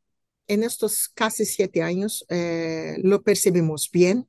en 0.47 0.63
estos 0.63 1.09
casi 1.09 1.45
siete 1.45 1.83
años 1.83 2.25
eh, 2.29 2.97
lo 3.03 3.23
percibimos 3.23 3.89
bien. 3.93 4.29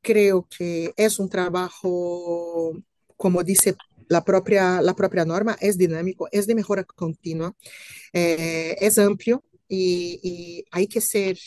Creo 0.00 0.48
que 0.56 0.92
es 0.96 1.18
un 1.18 1.28
trabajo, 1.28 2.72
como 3.16 3.42
dice 3.42 3.76
la 4.08 4.24
propia, 4.24 4.82
la 4.82 4.94
propia 4.94 5.24
norma, 5.24 5.56
es 5.60 5.78
dinámico, 5.78 6.28
es 6.32 6.46
de 6.46 6.54
mejora 6.54 6.84
continua, 6.84 7.54
eh, 8.12 8.76
es 8.80 8.98
amplio 8.98 9.44
y, 9.68 10.20
y 10.22 10.64
hay 10.70 10.86
que 10.86 11.00
ser 11.00 11.38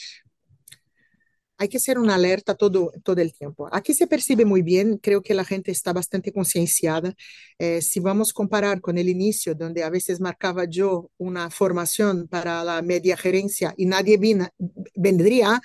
hay 1.57 1.69
que 1.69 1.79
ser 1.79 1.97
una 1.99 2.15
alerta 2.15 2.55
todo, 2.55 2.91
todo 3.03 3.21
el 3.21 3.33
tiempo. 3.33 3.69
Aquí 3.71 3.93
se 3.93 4.07
percibe 4.07 4.45
muy 4.45 4.61
bien, 4.61 4.97
creo 4.97 5.21
que 5.21 5.33
la 5.33 5.45
gente 5.45 5.71
está 5.71 5.93
bastante 5.93 6.33
concienciada. 6.33 7.13
Eh, 7.59 7.81
si 7.81 7.99
vamos 7.99 8.31
a 8.31 8.33
comparar 8.33 8.81
con 8.81 8.97
el 8.97 9.09
inicio, 9.09 9.55
donde 9.55 9.83
a 9.83 9.89
veces 9.89 10.19
marcaba 10.19 10.65
yo 10.65 11.11
una 11.17 11.49
formación 11.49 12.27
para 12.27 12.63
la 12.63 12.81
media 12.81 13.15
gerencia 13.17 13.73
y 13.77 13.85
nadie 13.85 14.17
vino, 14.17 14.47
vendría, 14.95 15.61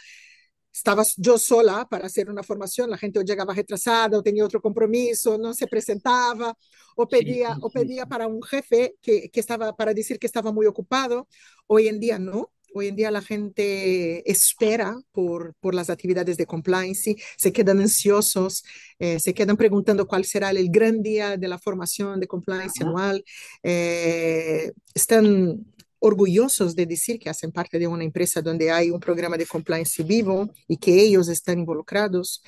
estaba 0.72 1.04
yo 1.16 1.38
sola 1.38 1.86
para 1.90 2.06
hacer 2.06 2.30
una 2.30 2.42
formación, 2.42 2.90
la 2.90 2.98
gente 2.98 3.18
o 3.18 3.22
llegaba 3.22 3.54
retrasada 3.54 4.18
o 4.18 4.22
tenía 4.22 4.44
otro 4.44 4.60
compromiso, 4.60 5.36
no 5.38 5.52
se 5.54 5.66
presentaba 5.66 6.54
o 6.96 7.08
pedía, 7.08 7.56
Sí, 7.56 7.62
o 7.62 7.70
sí, 7.70 7.72
pedía 7.72 8.06
para 8.06 8.26
un 8.28 8.42
jefe 8.42 8.96
que, 9.02 9.30
que 9.30 9.40
estaba 9.40 9.74
para 9.76 9.94
decir 9.94 10.18
que 10.18 10.26
estaba 10.26 10.52
muy 10.52 10.66
ocupado. 10.66 11.28
Hoy 11.66 11.88
en 11.88 11.98
día 12.00 12.18
no. 12.18 12.52
Hoy 12.72 12.88
en 12.88 12.96
día 12.96 13.10
la 13.10 13.22
gente 13.22 14.30
espera 14.30 14.96
por, 15.12 15.54
por 15.60 15.74
las 15.74 15.90
actividades 15.90 16.36
de 16.36 16.46
compliance, 16.46 17.16
se 17.36 17.52
quedan 17.52 17.80
ansiosos, 17.80 18.64
eh, 18.98 19.18
se 19.18 19.34
quedan 19.34 19.56
preguntando 19.56 20.06
cuál 20.06 20.24
será 20.24 20.50
el 20.50 20.70
gran 20.70 21.02
día 21.02 21.36
de 21.36 21.48
la 21.48 21.58
formación 21.58 22.20
de 22.20 22.26
compliance 22.26 22.82
anual, 22.84 23.24
eh, 23.62 24.72
están 24.94 25.66
orgullosos 25.98 26.74
de 26.74 26.86
decir 26.86 27.18
que 27.18 27.30
hacen 27.30 27.52
parte 27.52 27.78
de 27.78 27.86
una 27.86 28.04
empresa 28.04 28.40
donde 28.40 28.70
hay 28.70 28.90
un 28.90 29.00
programa 29.00 29.36
de 29.36 29.46
compliance 29.46 30.02
vivo 30.02 30.50
y 30.66 30.76
que 30.76 30.94
ellos 30.94 31.28
están 31.28 31.58
involucrados. 31.58 32.42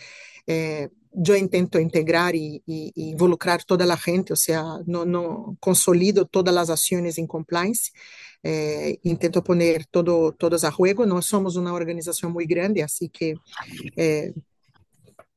Eh, 0.46 0.88
yo 1.14 1.36
intento 1.36 1.78
integrar 1.78 2.34
y, 2.34 2.62
y, 2.64 2.90
y, 2.94 3.10
involucrar 3.10 3.64
toda 3.64 3.84
la 3.84 3.98
gente, 3.98 4.32
o 4.32 4.36
sea, 4.36 4.64
no, 4.86 5.04
no 5.04 5.58
consolido 5.60 6.24
todas 6.24 6.54
las 6.54 6.70
acciones 6.70 7.18
en 7.18 7.26
compliance, 7.26 7.92
eh, 8.42 8.98
intento 9.02 9.44
poner 9.44 9.86
todo, 9.86 10.32
todos 10.32 10.64
a 10.64 10.72
juego, 10.72 11.06
no 11.06 11.22
somos 11.22 11.56
una 11.56 11.72
organización 11.72 12.32
muy 12.32 12.46
grande, 12.46 12.82
así 12.82 13.08
que 13.08 13.34
eh, 13.96 14.32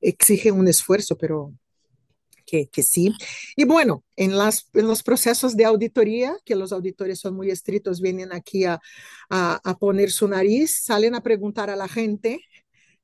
exige 0.02 0.52
un 0.52 0.68
esfuerzo, 0.68 1.16
pero 1.18 1.54
que, 2.46 2.68
que, 2.68 2.84
sí. 2.84 3.12
Y 3.56 3.66
bueno, 3.66 4.04
en, 4.16 4.38
las, 4.38 4.70
en, 4.74 4.88
los 4.88 5.04
procesos 5.04 5.56
de 5.56 5.66
auditoría, 5.66 6.36
que 6.46 6.56
los 6.56 6.72
auditores 6.72 7.20
son 7.20 7.36
muy 7.36 7.50
estrictos, 7.50 8.02
vienen 8.02 8.32
aquí 8.34 8.66
a, 8.66 8.80
a, 9.30 9.60
a 9.64 9.78
poner 9.78 10.12
su 10.12 10.28
nariz, 10.28 10.84
salen 10.84 11.16
a 11.16 11.22
preguntar 11.22 11.70
a 11.70 11.76
la 11.76 11.88
gente 11.88 12.42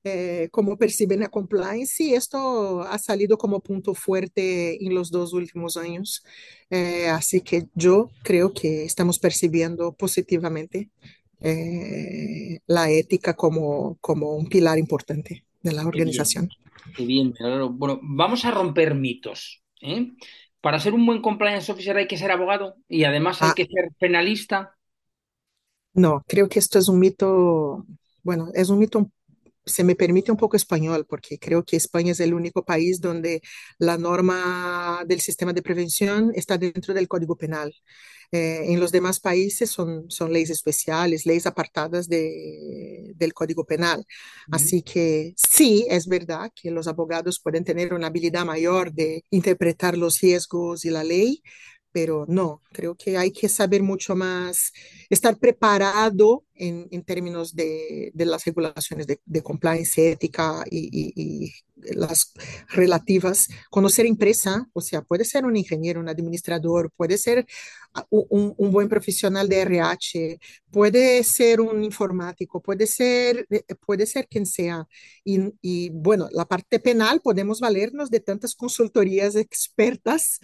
eh, 0.03 0.49
cómo 0.51 0.77
perciben 0.77 1.19
la 1.21 1.29
compliance 1.29 2.03
y 2.03 2.13
esto 2.13 2.81
ha 2.83 2.97
salido 2.99 3.37
como 3.37 3.61
punto 3.61 3.93
fuerte 3.95 4.83
en 4.85 4.95
los 4.95 5.11
dos 5.11 5.33
últimos 5.33 5.77
años. 5.77 6.23
Eh, 6.69 7.07
así 7.09 7.41
que 7.41 7.67
yo 7.75 8.11
creo 8.23 8.53
que 8.53 8.85
estamos 8.85 9.19
percibiendo 9.19 9.93
positivamente 9.93 10.89
eh, 11.41 12.59
la 12.67 12.89
ética 12.91 13.35
como, 13.35 13.97
como 14.01 14.35
un 14.35 14.47
pilar 14.47 14.77
importante 14.79 15.45
de 15.63 15.71
la 15.73 15.85
organización. 15.87 16.49
Qué 16.95 17.05
bien, 17.05 17.33
qué 17.33 17.43
bien. 17.45 17.77
Bueno, 17.77 17.99
vamos 18.03 18.45
a 18.45 18.51
romper 18.51 18.95
mitos. 18.95 19.63
¿eh? 19.81 20.11
Para 20.61 20.79
ser 20.79 20.93
un 20.93 21.05
buen 21.05 21.21
compliance 21.21 21.71
officer 21.71 21.97
hay 21.97 22.07
que 22.07 22.17
ser 22.17 22.31
abogado 22.31 22.75
y 22.87 23.03
además 23.05 23.41
hay 23.41 23.51
Ah, 23.51 23.53
que 23.53 23.65
ser 23.65 23.91
penalista. 23.99 24.75
no, 25.93 26.23
creo 26.27 26.47
que 26.49 26.59
esto 26.59 26.79
es 26.79 26.87
un 26.87 26.99
mito, 26.99 27.85
bueno, 28.23 28.49
es 28.53 28.69
un 28.69 28.79
mito 28.79 29.09
se 29.65 29.83
me 29.83 29.95
permite 29.95 30.31
un 30.31 30.37
poco 30.37 30.57
español, 30.57 31.05
porque 31.07 31.37
creo 31.39 31.63
que 31.63 31.77
España 31.77 32.11
es 32.13 32.19
el 32.19 32.33
único 32.33 32.63
país 32.65 33.01
donde 33.01 33.41
la 33.77 33.97
norma 33.97 35.03
del 35.07 35.21
sistema 35.21 35.53
de 35.53 35.61
prevención 35.61 36.31
está 36.35 36.57
dentro 36.57 36.93
del 36.93 37.07
Código 37.07 37.35
Penal. 37.37 37.73
Eh, 38.33 38.71
en 38.71 38.79
los 38.79 38.91
demás 38.93 39.19
países 39.19 39.69
son, 39.69 40.09
son 40.09 40.31
leyes 40.31 40.49
especiales, 40.51 41.25
leyes 41.25 41.45
apartadas 41.45 42.07
de, 42.07 43.11
del 43.15 43.33
Código 43.33 43.65
Penal. 43.65 44.05
Así 44.49 44.81
que 44.83 45.33
sí, 45.35 45.85
es 45.89 46.07
verdad 46.07 46.49
que 46.55 46.71
los 46.71 46.87
abogados 46.87 47.39
pueden 47.41 47.65
tener 47.65 47.93
una 47.93 48.07
habilidad 48.07 48.45
mayor 48.45 48.93
de 48.93 49.25
interpretar 49.31 49.97
los 49.97 50.19
riesgos 50.21 50.85
y 50.85 50.89
la 50.91 51.03
ley, 51.03 51.43
pero 51.91 52.25
no, 52.27 52.61
creo 52.71 52.95
que 52.95 53.17
hay 53.17 53.31
que 53.31 53.49
saber 53.49 53.83
mucho 53.83 54.15
más, 54.15 54.71
estar 55.09 55.37
preparado 55.37 56.45
en, 56.55 56.87
en 56.91 57.03
términos 57.03 57.55
de, 57.55 58.11
de, 58.13 58.25
las 58.25 58.45
regulaciones 58.45 59.07
de, 59.07 59.19
de 59.25 59.41
compliance, 59.41 60.11
ética 60.11 60.63
y, 60.69 60.89
y, 60.91 61.13
y, 61.15 61.53
las 61.95 62.33
relativas, 62.69 63.47
conocer 63.71 64.05
empresa, 64.05 64.69
o 64.73 64.81
sea, 64.81 65.01
puede 65.01 65.25
ser 65.25 65.45
un 65.45 65.57
ingeniero, 65.57 65.99
un 65.99 66.09
administrador, 66.09 66.91
puede 66.95 67.17
ser 67.17 67.47
un, 68.09 68.53
un 68.55 68.71
buen 68.71 68.87
profesional 68.87 69.49
de 69.49 69.61
RH, 69.61 70.39
puede 70.69 71.23
ser 71.23 71.59
un 71.59 71.83
informático, 71.83 72.61
puede 72.61 72.85
ser, 72.85 73.47
puede 73.85 74.05
ser 74.05 74.27
quien 74.27 74.45
sea. 74.45 74.87
Y, 75.23 75.39
y 75.61 75.89
bueno, 75.89 76.29
la 76.31 76.45
parte 76.45 76.79
penal 76.79 77.19
podemos 77.21 77.59
valernos 77.59 78.11
de 78.11 78.19
tantas 78.19 78.55
consultorías 78.55 79.35
expertas 79.35 80.39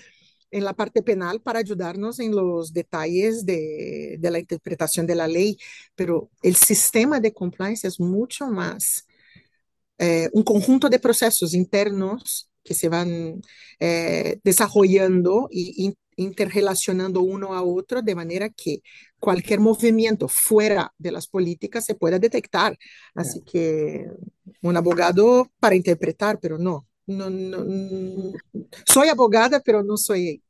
en 0.52 0.64
la 0.64 0.74
parte 0.74 1.02
penal 1.04 1.42
para 1.42 1.60
ayudarnos 1.60 2.20
en 2.20 2.36
los 2.36 2.74
detalles 2.74 3.46
de, 3.46 4.18
de, 4.20 4.32
la 4.32 4.40
interpretación 4.40 5.06
de 5.06 5.16
la 5.16 5.28
ley, 5.28 5.58
pero 5.96 6.30
el 6.42 6.56
sistema 6.56 7.20
de 7.20 7.34
compliance 7.34 7.88
es 7.88 8.00
mucho 8.00 8.48
más 8.48 9.06
eh, 9.98 10.30
un 10.34 10.44
conjunto 10.44 10.90
de 10.90 11.00
procesos 11.00 11.54
internos 11.54 12.50
que 12.64 12.74
se 12.74 12.90
van 12.90 13.42
eh, 13.80 14.40
desarrollando 14.44 15.48
y, 15.52 15.88
y 15.88 15.98
interrelacionando 16.18 17.22
uno 17.22 17.54
a 17.54 17.64
otro 17.64 18.02
de 18.02 18.16
manera 18.16 18.50
que 18.50 18.82
cualquier 19.20 19.60
movimiento 19.60 20.28
fuera 20.28 20.94
de 20.98 21.12
las 21.12 21.28
políticas 21.28 21.86
se 21.86 21.96
pueda 21.96 22.20
detectar. 22.20 22.78
Así 23.16 23.42
que 23.42 24.06
un 24.62 24.78
abogado 24.78 25.52
para 25.60 25.76
interpretar, 25.76 26.40
pero 26.40 26.58
no, 26.58 26.88
no, 27.08 27.30
no, 27.30 27.64
no, 27.64 28.34
soy 28.86 29.08
abogada, 29.10 29.62
pero 29.64 29.82
no 29.82 29.98
soy 29.98 30.44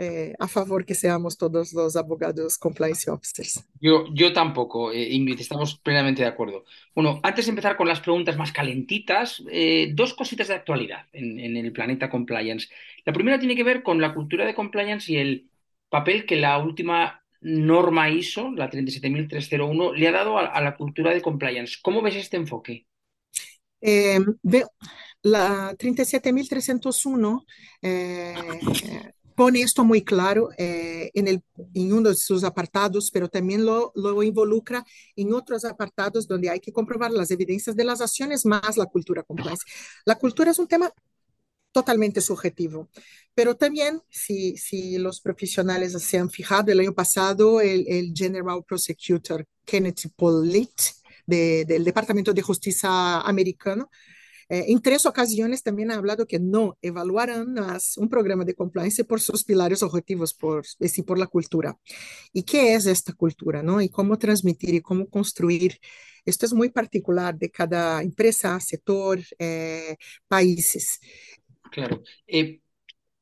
eh, 0.00 0.32
a 0.38 0.46
favor 0.46 0.84
que 0.84 0.94
seamos 0.94 1.36
todos 1.36 1.72
los 1.72 1.96
abogados 1.96 2.56
compliance 2.56 3.10
officers. 3.10 3.64
Yo, 3.80 4.04
yo 4.14 4.32
tampoco, 4.32 4.92
eh, 4.92 5.08
Ingrid, 5.12 5.40
estamos 5.40 5.76
plenamente 5.80 6.22
de 6.22 6.28
acuerdo. 6.28 6.64
Bueno, 6.94 7.18
antes 7.24 7.46
de 7.46 7.50
empezar 7.50 7.76
con 7.76 7.88
las 7.88 7.98
preguntas 7.98 8.36
más 8.36 8.52
calentitas, 8.52 9.42
eh, 9.50 9.90
dos 9.94 10.14
cositas 10.14 10.46
de 10.46 10.54
actualidad 10.54 11.06
en, 11.12 11.40
en, 11.40 11.56
el 11.56 11.72
planeta 11.72 12.08
compliance. 12.08 12.68
La 13.04 13.12
primera 13.12 13.40
tiene 13.40 13.56
que 13.56 13.64
ver 13.64 13.82
con 13.82 14.00
la 14.00 14.14
cultura 14.14 14.46
de 14.46 14.54
compliance 14.54 15.12
y 15.12 15.16
el 15.16 15.50
papel 15.88 16.26
que 16.26 16.36
la 16.36 16.58
última 16.58 17.24
norma 17.40 18.08
ISO, 18.08 18.52
la 18.52 18.70
37301, 18.70 19.94
le 19.94 20.06
ha 20.06 20.12
dado 20.12 20.38
a, 20.38 20.46
a 20.46 20.60
la 20.60 20.76
cultura 20.76 21.12
de 21.12 21.22
compliance. 21.22 21.78
¿Cómo 21.82 22.02
ves 22.02 22.14
este 22.14 22.36
enfoque? 22.36 22.86
Veo, 23.80 24.70
la 25.22 25.74
37.301 25.76 27.44
eh, 27.82 28.34
pone 29.38 29.60
esto 29.60 29.84
muy 29.84 30.02
claro 30.02 30.50
eh, 30.58 31.10
en, 31.14 31.28
el, 31.28 31.42
en, 31.74 31.92
uno 31.92 32.08
de 32.08 32.16
sus 32.16 32.42
apartados, 32.42 33.10
pero 33.12 33.28
también 33.28 33.64
lo, 33.64 33.92
lo, 33.94 34.20
involucra 34.24 34.84
en 35.14 35.32
otros 35.32 35.64
apartados 35.64 36.26
donde 36.26 36.50
hay 36.50 36.58
que 36.58 36.72
comprobar 36.72 37.12
las 37.12 37.30
evidencias 37.30 37.76
de 37.76 37.84
las 37.84 38.00
acciones 38.00 38.44
más 38.44 38.76
la 38.76 38.86
cultura 38.86 39.22
compliance. 39.22 39.64
La 40.04 40.16
cultura 40.16 40.50
es 40.50 40.58
un 40.58 40.66
tema 40.66 40.92
totalmente 41.70 42.20
subjetivo, 42.20 42.88
pero 43.34 43.54
también 43.54 44.02
si, 44.10 44.56
si 44.56 44.98
los 44.98 45.20
profesionales 45.20 45.92
se 45.92 46.18
han 46.18 46.30
fijado, 46.30 46.72
el 46.72 46.80
año 46.80 46.94
pasado 46.94 47.60
el, 47.60 47.86
el 47.86 48.12
General 48.12 48.64
Prosecutor 48.66 49.46
Kenneth 49.64 50.12
Pollitt 50.16 50.80
de, 51.26 51.64
del 51.64 51.84
Departamento 51.84 52.32
de 52.32 52.42
Justicia 52.42 53.20
americano, 53.20 53.88
eh, 54.48 54.64
en 54.68 54.80
tres 54.80 55.04
ocasiones 55.06 55.62
también 55.62 55.90
ha 55.90 55.96
hablado 55.96 56.26
que 56.26 56.38
no 56.38 56.78
evaluarán 56.80 57.52
más 57.54 57.96
un 57.98 58.08
programa 58.08 58.44
de 58.44 58.54
compliance 58.54 59.04
por 59.04 59.20
sus 59.20 59.44
pilares 59.44 59.82
objetivos, 59.82 60.34
por, 60.34 60.64
es 60.64 60.76
decir, 60.78 61.04
por 61.04 61.18
la 61.18 61.26
cultura. 61.26 61.76
¿Y 62.32 62.44
qué 62.44 62.74
es 62.74 62.86
esta 62.86 63.12
cultura? 63.12 63.62
¿no? 63.62 63.80
Y 63.80 63.88
cómo 63.88 64.18
transmitir 64.18 64.74
y 64.74 64.80
cómo 64.80 65.08
construir. 65.08 65.78
Esto 66.24 66.46
es 66.46 66.52
muy 66.52 66.70
particular 66.70 67.36
de 67.36 67.50
cada 67.50 68.02
empresa, 68.02 68.58
sector, 68.60 69.18
eh, 69.38 69.96
países. 70.26 71.00
Claro. 71.70 72.02
Eh, 72.26 72.60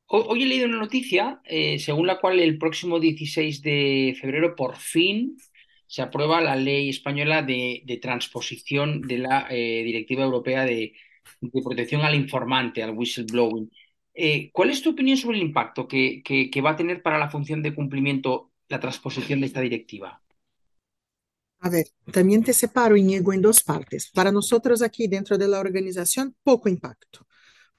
hoy 0.07 0.43
he 0.43 0.45
leído 0.45 0.67
una 0.67 0.79
noticia 0.79 1.41
eh, 1.43 1.79
según 1.79 2.07
la 2.07 2.19
cual 2.19 2.39
el 2.39 2.57
próximo 2.57 2.99
16 2.99 3.61
de 3.61 4.17
febrero 4.19 4.55
por 4.55 4.77
fin 4.77 5.37
se 5.85 6.01
aprueba 6.01 6.41
la 6.41 6.55
ley 6.55 6.89
española 6.89 7.41
de, 7.41 7.81
de 7.85 7.97
transposición 7.97 9.01
de 9.01 9.17
la 9.19 9.47
eh, 9.49 9.83
Directiva 9.83 10.23
Europea 10.23 10.65
de, 10.65 10.93
de, 11.41 11.61
protección 11.61 12.01
al 12.01 12.15
informante, 12.15 12.81
al 12.81 12.97
whistleblowing. 12.97 13.71
Eh, 14.13 14.49
¿Cuál 14.51 14.71
es 14.71 14.81
tu 14.81 14.91
opinión 14.91 15.17
sobre 15.17 15.37
el 15.37 15.43
impacto 15.43 15.87
que, 15.87 16.23
que, 16.23 16.61
va 16.61 16.71
a 16.71 16.75
tener 16.75 17.03
para 17.03 17.19
la 17.19 17.29
función 17.29 17.61
de 17.61 17.75
cumplimiento 17.75 18.51
la 18.67 18.79
transposición 18.79 19.41
de 19.41 19.47
esta 19.47 19.61
directiva? 19.61 20.21
A 21.59 21.69
ver, 21.69 21.87
también 22.11 22.43
te 22.43 22.53
separo, 22.53 22.97
Íñigo, 22.97 23.33
en 23.33 23.41
dos 23.41 23.61
partes. 23.61 24.09
Para 24.11 24.31
nosotros 24.31 24.81
aquí 24.81 25.07
dentro 25.07 25.37
de 25.37 25.47
la 25.47 25.59
organización, 25.59 26.35
poco 26.43 26.69
impacto, 26.69 27.26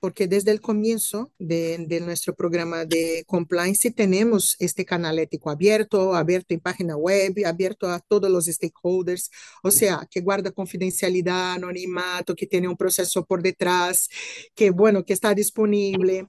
porque 0.01 0.29
desde 0.29 0.53
el 0.53 0.61
comienzo 0.61 1.33
de, 1.39 1.77
de 1.89 2.01
nuestro 2.01 2.35
programa 2.35 2.85
de 2.85 3.25
compliance 3.27 3.91
tenemos 3.91 4.57
este 4.59 4.85
canal 4.85 5.19
ético 5.19 5.51
abierto, 5.51 6.15
abierto 6.15 6.55
en 6.55 6.61
página 6.61 6.97
web, 6.97 7.35
abierto 7.47 7.89
a 7.89 8.01
todos 8.01 8.31
los 8.31 8.47
stakeholders, 8.47 9.31
o 9.63 9.71
sea, 9.71 10.07
que 10.11 10.21
guarda 10.21 10.53
confidencialidad, 10.53 11.55
anonimato, 11.55 12.35
que 12.35 12.47
tiene 12.47 12.69
un 12.69 12.77
proceso 12.77 13.25
por 13.25 13.43
detrás, 13.43 14.09
que 14.55 14.71
bueno, 14.71 15.05
que 15.05 15.13
está 15.13 15.35
disponible, 15.35 16.27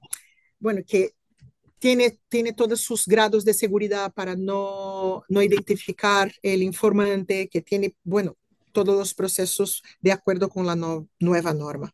bueno, 0.60 0.82
que 0.86 1.14
tiene, 1.80 2.20
tiene 2.28 2.54
todos 2.54 2.82
sus 2.82 3.06
grados 3.08 3.46
de 3.46 3.54
seguridad 3.54 4.14
para 4.14 4.36
no, 4.36 5.24
no 5.30 5.42
identificar 5.42 6.32
el 6.44 6.62
informante, 6.64 7.48
que 7.50 7.62
tiene, 7.62 7.96
bueno, 8.04 8.36
todos 8.72 8.98
los 8.98 9.14
procesos 9.14 9.84
de 10.02 10.12
acuerdo 10.12 10.50
con 10.50 10.66
la 10.66 10.76
no, 10.76 11.08
nueva 11.20 11.54
norma. 11.54 11.94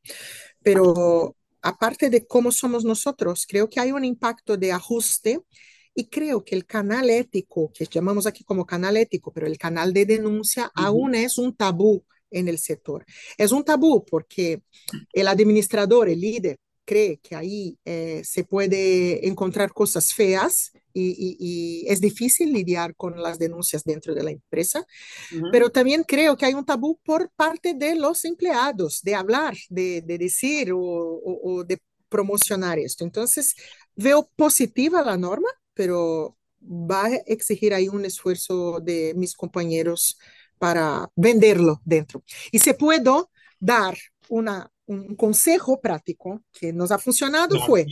Pero 0.63 1.35
aparte 1.65 2.11
de 2.11 2.27
cómo 2.27 2.51
somos 2.51 2.85
nosotros, 2.85 3.45
creo 3.47 3.67
que 3.67 3.79
hay 3.79 3.91
un 3.91 4.05
impacto 4.05 4.55
de 4.55 4.71
ajuste 4.71 5.39
y 5.95 6.09
creo 6.09 6.43
que 6.45 6.55
el 6.55 6.65
canal 6.65 7.09
ético, 7.09 7.71
que 7.73 7.85
llamamos 7.85 8.27
aquí 8.27 8.43
como 8.43 8.65
canal 8.65 8.97
ético, 8.97 9.31
pero 9.33 9.47
el 9.47 9.57
canal 9.57 9.91
de 9.91 10.05
denuncia 10.05 10.65
uh 10.65 10.67
-huh. 10.67 10.85
aún 10.85 11.15
es 11.15 11.37
un 11.39 11.55
tabú 11.55 12.03
en 12.29 12.47
el 12.47 12.59
sector. 12.59 13.03
Es 13.37 13.51
un 13.51 13.63
tabú 13.63 14.05
porque 14.05 14.61
el 15.13 15.27
administrador, 15.27 16.07
el 16.09 16.21
líder, 16.21 16.57
cree 16.85 17.17
que 17.17 17.35
ahí 17.35 17.79
eh, 17.83 18.21
se 18.23 18.43
puede 18.43 19.27
encontrar 19.27 19.71
cosas 19.73 20.13
feas 20.13 20.71
y, 20.95 21.09
y, 21.09 21.37
y, 21.39 21.87
es 21.87 21.99
difícil 22.01 22.53
lidiar 22.53 22.95
con 22.95 23.21
las 23.21 23.37
denuncias 23.37 23.83
dentro 23.83 24.15
de 24.15 24.23
la 24.23 24.31
empresa, 24.31 24.79
uh 24.79 25.35
-huh. 25.35 25.49
pero 25.51 25.69
también 25.69 26.03
creo 26.03 26.35
que 26.35 26.45
hay 26.45 26.53
un 26.53 26.65
tabú 26.65 26.99
por 27.03 27.29
parte 27.35 27.73
de 27.73 27.95
los 27.95 28.25
empleados 28.25 29.01
de 29.03 29.13
hablar, 29.13 29.55
de, 29.69 30.01
de 30.01 30.17
decir 30.17 30.71
o, 30.71 30.79
o, 30.79 31.39
o, 31.43 31.63
de 31.63 31.77
promocionar 32.09 32.79
esto. 32.79 33.03
Entonces, 33.03 33.55
veo 33.95 34.29
positiva 34.35 35.03
la 35.03 35.17
norma, 35.17 35.49
pero 35.73 36.37
va 36.61 37.05
a 37.05 37.15
exigir 37.27 37.73
ahí 37.73 37.87
un 37.89 38.05
esfuerzo 38.05 38.79
de 38.79 39.13
mis 39.15 39.35
compañeros 39.35 40.17
para 40.57 41.09
venderlo 41.15 41.81
dentro. 41.83 42.23
Y 42.51 42.59
se 42.59 42.73
puedo 42.73 43.29
dar 43.59 43.95
una 44.29 44.71
un 44.87 45.15
consejo 45.15 45.81
práctico 45.81 46.41
que 46.51 46.71
nos 46.71 46.91
ha 46.91 46.99
funcionado 46.99 47.49
claro, 47.49 47.65
fue. 47.65 47.85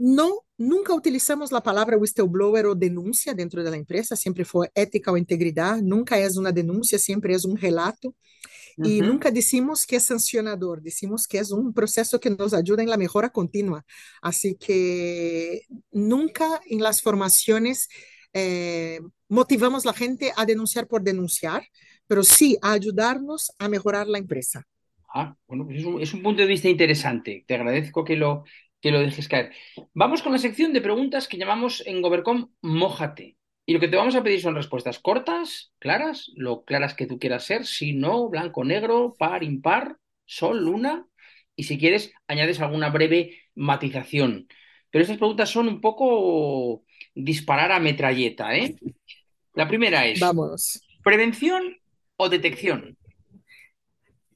No 0.00 0.46
nunca 0.56 0.94
utilizamos 0.94 1.52
la 1.52 1.62
palabra 1.62 1.98
whistleblower 1.98 2.66
o 2.66 2.74
denuncia 2.74 3.34
dentro 3.34 3.62
de 3.62 3.70
la 3.70 3.76
empresa, 3.76 4.16
siempre 4.16 4.46
fue 4.46 4.70
ética 4.74 5.12
o 5.12 5.16
integridad, 5.18 5.76
nunca 5.82 6.18
es 6.18 6.38
una 6.38 6.52
denuncia, 6.52 6.98
siempre 6.98 7.34
es 7.34 7.44
un 7.44 7.56
relato. 7.56 8.08
Uh 8.08 8.82
-huh. 8.82 8.88
Y 8.88 9.00
nunca 9.02 9.30
decimos 9.30 9.86
que 9.86 9.96
es 9.96 10.04
sancionador, 10.04 10.80
decimos 10.80 11.26
que 11.26 11.38
es 11.38 11.50
un 11.50 11.74
proceso 11.74 12.18
que 12.18 12.30
nos 12.30 12.54
ayuda 12.54 12.82
en 12.82 12.88
la 12.88 12.96
mejora 12.96 13.28
continua. 13.28 13.84
Así 14.22 14.54
que 14.54 15.62
nunca 15.92 16.60
en 16.66 16.82
las 16.82 17.02
formaciones 17.02 17.88
eh, 18.32 19.00
motivamos 19.28 19.84
a 19.84 19.88
la 19.90 19.94
gente 19.94 20.32
a 20.34 20.46
denunciar 20.46 20.86
por 20.86 21.02
denunciar, 21.02 21.62
pero 22.06 22.22
sí 22.22 22.56
a 22.62 22.72
ayudarnos 22.72 23.52
a 23.58 23.68
mejorar 23.68 24.06
la 24.06 24.18
empresa. 24.18 24.66
Ah, 25.12 25.36
bueno, 25.46 25.66
pues 25.66 25.78
es 25.78 25.84
un, 25.84 26.00
es 26.00 26.14
un, 26.14 26.22
punto 26.22 26.42
de 26.42 26.48
vista 26.48 26.68
interesante. 26.68 27.44
Te 27.46 27.54
agradezco 27.54 28.04
que 28.04 28.14
lo, 28.14 28.44
que 28.80 28.90
lo 28.90 29.00
dejes 29.00 29.28
caer. 29.28 29.52
Vamos 29.94 30.22
con 30.22 30.32
la 30.32 30.38
sección 30.38 30.72
de 30.72 30.80
preguntas 30.80 31.28
que 31.28 31.36
llamamos 31.36 31.82
en 31.86 32.02
Govercom 32.02 32.50
Mójate. 32.62 33.36
Y 33.66 33.72
lo 33.72 33.80
que 33.80 33.88
te 33.88 33.96
vamos 33.96 34.16
a 34.16 34.22
pedir 34.22 34.40
son 34.40 34.56
respuestas 34.56 34.98
cortas, 34.98 35.72
claras, 35.78 36.30
lo 36.34 36.64
claras 36.64 36.94
que 36.94 37.06
tú 37.06 37.18
quieras 37.18 37.44
ser, 37.44 37.66
si 37.66 37.92
no, 37.92 38.28
blanco, 38.28 38.64
negro, 38.64 39.14
par, 39.18 39.44
impar, 39.44 39.96
sol, 40.24 40.64
luna, 40.64 41.06
y 41.54 41.64
si 41.64 41.78
quieres, 41.78 42.12
añades 42.26 42.60
alguna 42.60 42.88
breve 42.88 43.38
matización. 43.54 44.48
Pero 44.90 45.02
estas 45.02 45.18
preguntas 45.18 45.50
son 45.50 45.68
un 45.68 45.80
poco 45.80 46.84
disparar 47.14 47.70
a 47.70 47.78
metralleta, 47.78 48.56
¿eh? 48.56 48.74
La 49.54 49.68
primera 49.68 50.06
es: 50.06 50.18
Vamos. 50.18 50.82
¿prevención 51.04 51.76
o 52.16 52.28
detección? 52.28 52.96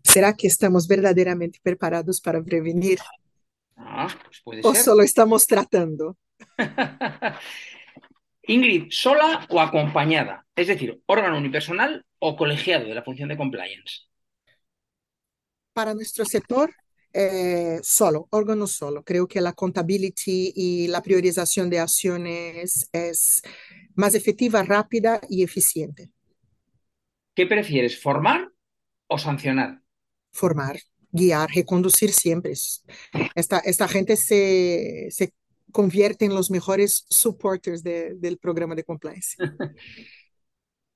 ¿Será 0.02 0.34
que 0.34 0.46
estamos 0.46 0.86
verdaderamente 0.86 1.58
preparados 1.62 2.20
para 2.20 2.42
prevenir? 2.42 2.98
Ah, 3.76 4.08
pues 4.24 4.40
puede 4.42 4.62
¿O 4.68 4.70
ser. 4.70 4.84
solo 4.84 5.02
estamos 5.04 5.46
tratando? 5.46 6.16
Ingrid, 8.54 8.84
¿sola 8.90 9.46
o 9.50 9.60
acompañada? 9.60 10.46
Es 10.56 10.68
decir, 10.68 11.02
órgano 11.06 11.36
unipersonal 11.38 12.06
o 12.20 12.36
colegiado 12.36 12.86
de 12.86 12.94
la 12.94 13.02
función 13.02 13.28
de 13.28 13.36
compliance. 13.36 13.92
Para 15.72 15.94
nuestro 15.94 16.24
sector, 16.24 16.72
eh, 17.12 17.78
solo, 17.82 18.28
órgano 18.30 18.66
solo. 18.66 19.02
Creo 19.04 19.26
que 19.26 19.40
la 19.40 19.52
contability 19.52 20.52
y 20.54 20.86
la 20.88 21.02
priorización 21.02 21.68
de 21.70 21.80
acciones 21.80 22.88
es 22.92 23.42
más 23.94 24.14
efectiva, 24.14 24.62
rápida 24.62 25.20
y 25.28 25.42
eficiente. 25.42 26.10
¿Qué 27.36 27.46
prefieres, 27.46 28.00
formar 28.04 28.40
o 29.08 29.16
sancionar? 29.18 29.70
formar, 30.32 30.76
guiar, 31.14 31.48
reconducir 31.54 32.12
siempre. 32.12 32.52
Esta, 33.34 33.58
esta 33.60 33.88
gente 33.88 34.16
se, 34.16 35.06
se 35.10 35.32
convierte 35.72 36.24
en 36.24 36.34
los 36.34 36.50
mejores 36.50 37.06
supporters 37.08 37.82
de, 37.82 38.14
del 38.16 38.36
programa 38.38 38.74
de 38.74 38.84
compliance. 38.84 39.36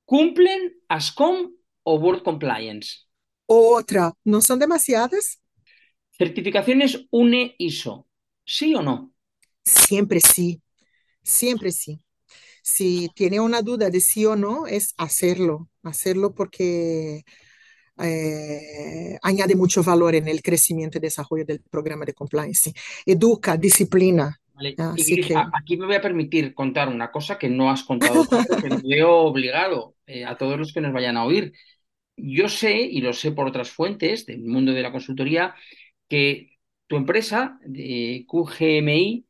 ¿Cumplen 0.04 0.74
ASCOM 0.88 1.52
o 1.84 1.94
World 1.96 2.22
Compliance? 2.22 3.06
Otra, 3.46 4.12
¿no 4.24 4.40
son 4.40 4.58
demasiadas? 4.58 5.40
Certificaciones 6.10 7.06
UNE 7.10 7.54
ISO, 7.58 8.08
¿sí 8.44 8.74
o 8.74 8.82
no? 8.82 9.12
Siempre 9.64 10.20
sí, 10.20 10.62
siempre 11.22 11.72
sí. 11.72 12.00
Si 12.62 13.08
tiene 13.14 13.40
una 13.40 13.62
duda 13.62 13.90
de 13.90 14.00
sí 14.00 14.26
o 14.26 14.36
no, 14.36 14.66
es 14.66 14.94
hacerlo, 14.98 15.70
hacerlo 15.82 16.34
porque 16.34 17.24
eh, 18.02 19.18
añade 19.22 19.54
mucho 19.54 19.82
valor 19.82 20.14
en 20.14 20.28
el 20.28 20.42
crecimiento 20.42 20.98
y 20.98 21.00
desarrollo 21.00 21.44
del 21.44 21.60
programa 21.60 22.04
de 22.04 22.14
compliance. 22.14 22.72
Educa, 23.04 23.56
disciplina. 23.56 24.40
Vale. 24.54 24.74
Así 24.78 25.20
que... 25.20 25.34
Aquí 25.36 25.76
me 25.76 25.86
voy 25.86 25.96
a 25.96 26.00
permitir 26.00 26.54
contar 26.54 26.88
una 26.88 27.10
cosa 27.10 27.38
que 27.38 27.48
no 27.48 27.70
has 27.70 27.84
contado, 27.84 28.26
que 28.60 28.68
me 28.68 28.82
veo 28.82 29.16
obligado 29.18 29.94
eh, 30.06 30.24
a 30.24 30.36
todos 30.36 30.58
los 30.58 30.72
que 30.72 30.80
nos 30.80 30.92
vayan 30.92 31.16
a 31.16 31.24
oír. 31.24 31.52
Yo 32.16 32.48
sé, 32.48 32.80
y 32.80 33.00
lo 33.00 33.12
sé 33.12 33.30
por 33.30 33.46
otras 33.46 33.70
fuentes 33.70 34.26
del 34.26 34.44
mundo 34.44 34.72
de 34.72 34.82
la 34.82 34.90
consultoría, 34.90 35.54
que 36.08 36.58
tu 36.88 36.96
empresa, 36.96 37.58
de 37.64 38.24
QGMI, 38.26 39.26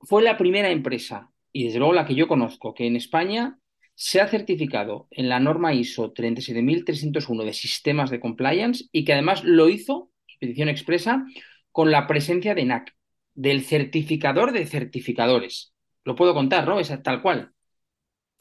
fue 0.00 0.22
la 0.22 0.36
primera 0.36 0.70
empresa, 0.70 1.30
y 1.52 1.64
desde 1.64 1.78
luego 1.78 1.94
la 1.94 2.06
que 2.06 2.14
yo 2.14 2.28
conozco, 2.28 2.74
que 2.74 2.86
en 2.86 2.96
España 2.96 3.58
se 4.00 4.20
ha 4.20 4.28
certificado 4.28 5.08
en 5.10 5.28
la 5.28 5.40
norma 5.40 5.74
ISO 5.74 6.12
37301 6.12 7.42
de 7.42 7.52
sistemas 7.52 8.10
de 8.10 8.20
compliance 8.20 8.84
y 8.92 9.04
que 9.04 9.12
además 9.12 9.42
lo 9.42 9.68
hizo, 9.68 10.12
petición 10.38 10.68
expresa, 10.68 11.26
con 11.72 11.90
la 11.90 12.06
presencia 12.06 12.54
de 12.54 12.64
NAC, 12.64 12.94
del 13.34 13.64
certificador 13.64 14.52
de 14.52 14.66
certificadores. 14.66 15.74
Lo 16.04 16.14
puedo 16.14 16.32
contar, 16.32 16.68
¿no? 16.68 16.78
Es 16.78 16.92
tal 17.02 17.20
cual. 17.20 17.50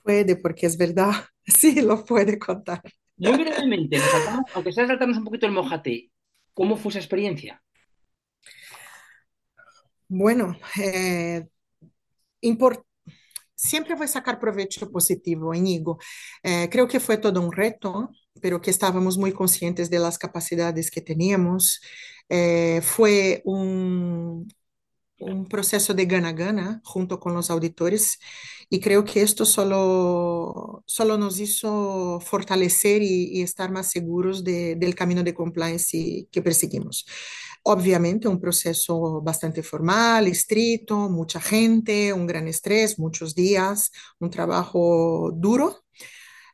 Puede, 0.04 0.36
porque 0.36 0.68
es 0.68 0.78
verdad. 0.78 1.12
Sí, 1.50 1.82
lo 1.82 2.04
puede 2.04 2.38
contar. 2.38 2.82
Muy 3.16 3.38
brevemente, 3.38 4.00
saltamos, 4.00 4.52
aunque 4.54 4.74
sea 4.74 4.86
saltarnos 4.86 5.18
un 5.18 5.24
poquito 5.24 5.46
el 5.46 5.54
mojate, 5.54 6.12
¿cómo 6.54 6.76
fue 6.76 6.90
esa 6.90 7.00
experiencia? 7.00 7.64
Bueno, 10.10 10.58
eh, 10.78 11.48
importante 12.42 12.87
siempre 13.58 13.96
voy 13.96 14.06
a 14.06 14.10
sacar 14.10 14.40
provecho 14.40 14.92
positivo, 14.92 15.54
Inigo. 15.56 16.00
Eh, 16.44 16.70
creo 16.72 16.88
que 16.88 17.02
fue 17.02 17.18
todo 17.20 17.42
un 17.42 17.52
reto, 17.54 18.12
pero 18.42 18.62
que 18.62 18.72
estábamos 18.72 19.18
muy 19.20 19.34
conscientes 19.34 19.90
de 19.92 20.00
las 20.00 20.20
capacidades 20.20 20.92
que 20.92 21.02
teníamos. 21.02 21.82
Eh, 22.30 22.82
fue 22.84 23.42
un, 23.46 24.48
un 25.20 25.48
proceso 25.48 25.94
de 25.96 26.06
gana-gana 26.06 26.82
junto 26.86 27.20
con 27.20 27.34
los 27.34 27.50
auditores 27.50 28.20
y 28.70 28.80
creo 28.82 29.04
que 29.06 29.22
esto 29.22 29.46
solo, 29.46 30.84
solo 30.86 31.18
nos 31.18 31.40
hizo 31.40 32.20
fortalecer 32.22 33.02
y, 33.02 33.30
y 33.40 33.42
estar 33.42 33.72
más 33.72 33.90
seguros 33.92 34.44
de, 34.44 34.76
del 34.76 34.96
camino 34.96 35.24
de 35.24 35.34
compliance 35.34 36.28
que 36.32 36.42
perseguimos. 36.42 37.06
Obviamente 37.70 38.30
un 38.30 38.40
proceso 38.40 39.22
bastante 39.22 39.62
formal, 39.62 40.28
estricto, 40.28 41.10
mucha 41.10 41.42
gente, 41.42 42.14
un 42.14 42.26
gran 42.26 42.48
estrés, 42.48 42.98
muchos 42.98 43.36
días, 43.36 43.92
un 44.20 44.30
trabajo 44.30 45.32
duro, 45.36 45.84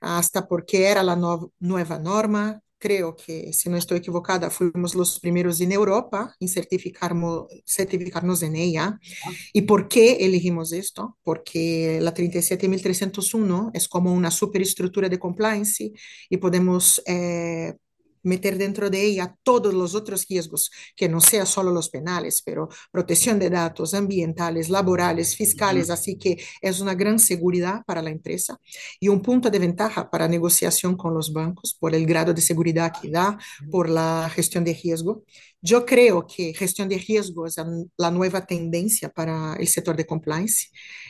hasta 0.01 0.47
porque 0.47 0.87
era 0.87 1.03
la 1.03 1.15
no, 1.15 1.51
nueva 1.59 1.99
norma, 1.99 2.59
creo 2.79 3.15
que, 3.15 3.53
si 3.53 3.69
no 3.69 3.77
estoy 3.77 3.99
equivocada, 3.99 4.49
fuimos 4.49 4.95
los 4.95 5.19
primeros 5.19 5.61
en 5.61 5.71
Europa 5.71 6.35
en 6.39 6.49
certificarnos 6.49 8.41
en 8.41 8.55
ella. 8.55 8.99
Ah, 9.25 9.31
¿Y 9.53 9.61
por 9.61 9.87
qué 9.87 10.17
elegimos 10.25 10.73
esto? 10.73 11.17
Porque 11.21 11.99
la 12.01 12.13
37301 12.13 13.69
es 13.75 13.87
como 13.87 14.11
una 14.11 14.31
superestructura 14.31 15.07
de 15.09 15.19
compliance 15.19 15.93
y 16.27 16.37
podemos 16.37 17.01
eh, 17.05 17.75
meter 18.23 18.57
dentro 18.57 18.89
de 18.89 19.03
ella 19.03 19.35
todos 19.43 19.73
los 19.73 19.95
otros 19.95 20.25
riesgos, 20.27 20.71
que 20.95 21.09
no 21.09 21.19
sea 21.19 21.45
solo 21.45 21.71
los 21.71 21.89
penales, 21.89 22.41
pero 22.43 22.69
protección 22.91 23.39
de 23.39 23.49
datos 23.49 23.93
ambientales, 23.93 24.69
laborales, 24.69 25.35
fiscales, 25.35 25.89
así 25.89 26.17
que 26.17 26.37
es 26.61 26.79
una 26.79 26.95
gran 26.95 27.19
seguridad 27.19 27.83
para 27.85 28.01
la 28.01 28.09
empresa 28.09 28.57
y 28.99 29.09
un 29.09 29.21
punto 29.21 29.49
de 29.49 29.59
ventaja 29.59 30.09
para 30.09 30.27
negociación 30.27 30.95
con 30.95 31.13
los 31.13 31.31
bancos 31.33 31.75
por 31.79 31.93
el 31.93 32.05
grado 32.05 32.33
de 32.33 32.41
seguridad 32.41 32.93
que 32.99 33.09
da, 33.09 33.37
por 33.71 33.89
la 33.89 34.29
gestión 34.33 34.63
de 34.63 34.73
riesgo. 34.73 35.23
Yo 35.61 35.85
creo 35.85 36.25
que 36.27 36.53
gestión 36.53 36.89
de 36.89 36.97
riesgo 36.97 37.45
es 37.45 37.57
la, 37.57 37.65
la 37.97 38.11
nueva 38.11 38.45
tendencia 38.45 39.09
para 39.09 39.55
el 39.55 39.67
sector 39.67 39.95
de 39.95 40.05
compliance, 40.05 40.67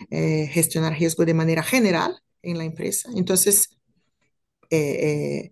eh, 0.09 0.47
gestionar 0.51 0.93
riesgo 0.97 1.25
de 1.25 1.33
manera 1.33 1.63
general 1.63 2.15
en 2.41 2.57
la 2.57 2.65
empresa. 2.65 3.09
Entonces, 3.15 3.77
eh, 4.69 5.49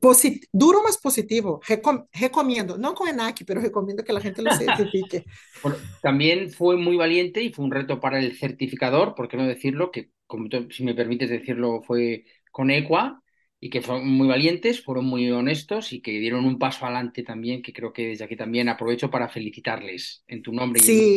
posit- 0.00 0.46
duro 0.52 0.82
más 0.82 0.98
positivo, 0.98 1.60
Recom- 1.66 2.08
recomiendo, 2.12 2.78
no 2.78 2.94
con 2.94 3.08
ENAC, 3.08 3.44
pero 3.46 3.60
recomiendo 3.60 4.04
que 4.04 4.12
la 4.12 4.20
gente 4.20 4.42
lo 4.42 4.50
certifique. 4.52 5.26
Bueno, 5.62 5.78
también 6.00 6.50
fue 6.50 6.76
muy 6.76 6.96
valiente 6.96 7.42
y 7.42 7.52
fue 7.52 7.64
un 7.64 7.70
reto 7.70 8.00
para 8.00 8.18
el 8.18 8.36
certificador, 8.36 9.14
por 9.14 9.28
qué 9.28 9.36
no 9.36 9.46
decirlo, 9.46 9.90
que 9.90 10.10
si 10.70 10.84
me 10.84 10.94
permites 10.94 11.28
decirlo, 11.30 11.82
fue 11.82 12.24
con 12.50 12.70
Equa 12.70 13.22
y 13.60 13.68
que 13.70 13.82
fueron 13.82 14.08
muy 14.08 14.26
valientes, 14.28 14.82
fueron 14.82 15.04
muy 15.06 15.30
honestos 15.30 15.92
y 15.92 16.00
que 16.00 16.12
dieron 16.12 16.46
un 16.46 16.58
paso 16.58 16.84
adelante 16.86 17.22
también, 17.22 17.62
que 17.62 17.72
creo 17.74 17.92
que 17.92 18.08
desde 18.08 18.24
aquí 18.24 18.36
también 18.36 18.68
aprovecho 18.68 19.10
para 19.10 19.28
felicitarles 19.28 20.24
en 20.28 20.42
tu 20.42 20.52
nombre 20.52 20.82
y 20.82 20.88
en. 20.90 21.10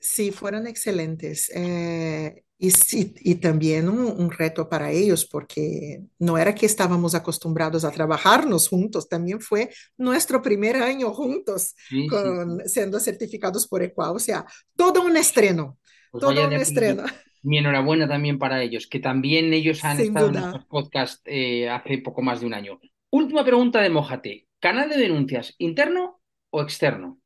Sí, 0.00 0.30
fueron 0.32 0.66
excelentes. 0.66 1.50
eh, 1.54 2.44
y, 2.58 2.70
sí, 2.72 3.14
y 3.20 3.36
también 3.36 3.88
un, 3.88 4.00
un 4.20 4.30
reto 4.30 4.68
para 4.68 4.90
ellos, 4.90 5.26
porque 5.26 6.02
no 6.18 6.38
era 6.38 6.54
que 6.54 6.66
estábamos 6.66 7.14
acostumbrados 7.14 7.84
a 7.84 7.90
trabajarnos 7.90 8.68
juntos, 8.68 9.08
también 9.08 9.40
fue 9.40 9.70
nuestro 9.98 10.42
primer 10.42 10.76
año 10.76 11.12
juntos, 11.14 11.74
Sí, 11.88 12.10
sí, 12.22 12.32
con, 12.38 12.60
sí. 12.60 12.62
siendo 12.66 13.00
certificados 13.00 13.66
por 13.68 13.82
EQUA. 13.82 14.12
O 14.12 14.18
sea, 14.18 14.46
todo 14.76 15.02
un 15.04 15.16
estreno, 15.16 15.78
Pues 16.10 16.24
todo 16.24 16.46
un 16.46 16.56
estreno, 16.58 17.04
mi 17.42 17.58
enhorabuena 17.58 18.08
también 18.08 18.38
para 18.38 18.62
ellos, 18.62 18.86
que 18.86 19.00
también 19.00 19.52
ellos 19.52 19.84
han 19.84 19.98
sin 19.98 20.00
estado 20.00 20.28
en 20.28 20.34
nuestros 20.34 20.64
duda. 20.64 20.66
podcasts 20.66 21.22
eh, 21.24 21.68
hace 21.70 21.98
poco 21.98 22.22
más 22.22 22.40
de 22.40 22.46
un 22.46 22.54
año. 22.54 22.80
Última 23.10 23.44
pregunta 23.44 23.80
de 23.80 23.90
Mójate. 23.90 24.48
¿Canal 24.60 24.90
de 24.90 24.98
denuncias 24.98 25.54
interno 25.58 26.20
o 26.50 26.62
externo? 26.62 27.20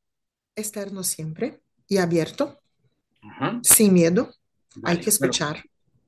Externo 0.57 1.03
siempre 1.03 1.61
y 1.87 1.97
abierto, 1.97 2.61
Ajá, 3.29 3.61
sin 3.61 3.93
miedo, 3.93 4.31
hay 4.83 4.97
vale. 4.97 5.01
que 5.01 5.09
Bueno, 5.19 5.33
escuchar. 5.33 5.65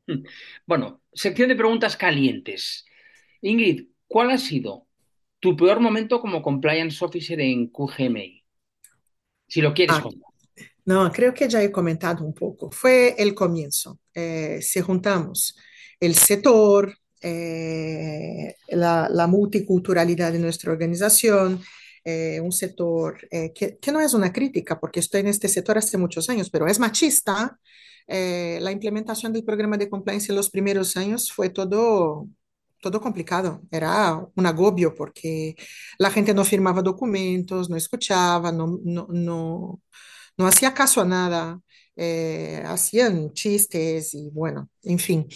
Hmm. 0.08 0.24
Bueno, 0.68 1.04
sección 1.14 1.50
de 1.50 1.56
preguntas 1.56 1.98
calientes. 1.98 2.86
Ingrid, 3.42 3.90
¿cuál 4.08 4.32
ha 4.32 4.38
sido 4.40 4.88
tu 5.40 5.56
peor 5.58 5.80
momento 5.82 6.22
como 6.22 6.42
compliance 6.44 7.04
officer 7.06 7.40
en 7.42 7.70
QGMI? 7.70 8.46
Si 9.48 9.62
lo 9.62 9.74
quieres 9.74 9.96
Ah, 9.96 10.02
contar. 10.02 10.32
No, 10.86 11.12
creo 11.12 11.34
que 11.34 11.50
ya 11.50 11.64
he 11.64 11.72
comentado 11.72 12.26
un 12.26 12.34
poco. 12.34 12.72
Fue 12.72 13.16
el 13.18 13.36
comienzo. 13.36 14.00
Eh, 14.14 14.60
si 14.62 14.82
juntamos 14.82 15.58
el 16.00 16.16
sector, 16.16 16.96
eh, 17.22 18.56
la, 18.70 19.10
la 19.12 19.28
multiculturalidad 19.28 20.32
de 20.34 20.40
nuestra 20.40 20.72
organización, 20.72 21.62
eh, 22.08 22.40
un 22.42 22.52
sector 22.52 23.18
eh, 23.32 23.52
que, 23.54 23.78
que 23.80 23.92
no 23.92 24.00
es 24.02 24.14
una 24.14 24.32
crítica, 24.34 24.80
porque 24.80 25.00
estoy 25.02 25.22
en 25.22 25.28
este 25.28 25.48
sector 25.50 25.78
hace 25.78 25.98
muchos 25.98 26.30
años, 26.30 26.50
pero 26.50 26.68
es 26.68 26.80
machista. 26.80 27.60
eh, 28.08 28.60
la 28.62 28.72
implementación 28.72 29.34
del 29.34 29.44
programa 29.44 29.78
de 29.78 29.90
compliance 29.90 30.32
en 30.32 30.36
los 30.38 30.50
primeros 30.50 30.96
años 30.98 31.32
fue 31.32 31.50
todo, 31.50 32.28
todo 32.82 33.02
complicado. 33.02 33.62
Era 33.72 34.16
un 34.36 34.46
agobio 34.46 34.96
porque 34.96 35.56
la 36.00 36.12
gente 36.12 36.34
no 36.34 36.46
firmaba 36.46 36.82
documentos, 36.82 37.70
no 37.70 37.76
escuchaba, 37.78 38.52
no, 38.52 38.80
no, 38.84 39.08
no 39.12 39.82
no 40.38 40.48
hacía 40.48 40.74
caso 40.74 41.02
a 41.02 41.06
nada, 41.06 41.62
eh, 41.98 42.64
hacían 42.66 43.34
chistes 43.34 44.14
y 44.16 44.30
bueno, 44.32 44.70
en 44.84 45.00
fin. 45.00 45.28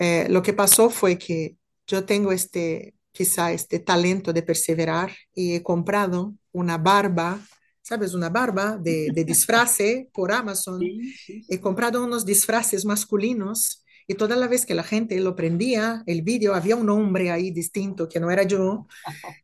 Eh, 0.00 0.26
lo 0.30 0.42
que 0.42 0.52
pasó 0.54 0.90
fue 0.90 1.18
que 1.18 1.56
yo 1.86 2.04
tengo 2.06 2.32
este, 2.32 2.95
quizá 3.16 3.52
este 3.52 3.78
talento 3.80 4.32
de 4.32 4.42
perseverar 4.42 5.10
y 5.34 5.54
he 5.54 5.62
comprado 5.62 6.34
una 6.52 6.78
barba, 6.78 7.40
¿sabes? 7.82 8.14
Una 8.14 8.28
barba 8.30 8.76
de, 8.76 9.10
de 9.12 9.24
disfrace 9.32 10.08
por 10.12 10.32
Amazon. 10.32 10.80
Sí, 10.80 11.12
sí, 11.24 11.44
He 11.48 11.54
sí. 11.56 11.60
comprado 11.60 12.04
unos 12.04 12.24
disfraces 12.26 12.84
masculinos. 12.84 13.82
Y 14.08 14.14
toda 14.14 14.36
la 14.36 14.46
vez 14.46 14.64
que 14.66 14.74
la 14.74 14.84
gente 14.84 15.18
lo 15.18 15.34
prendía, 15.34 16.04
el 16.06 16.22
vídeo, 16.22 16.54
había 16.54 16.76
un 16.76 16.88
hombre 16.90 17.32
ahí 17.32 17.50
distinto 17.50 18.08
que 18.08 18.20
no 18.20 18.30
era 18.30 18.44
yo. 18.44 18.86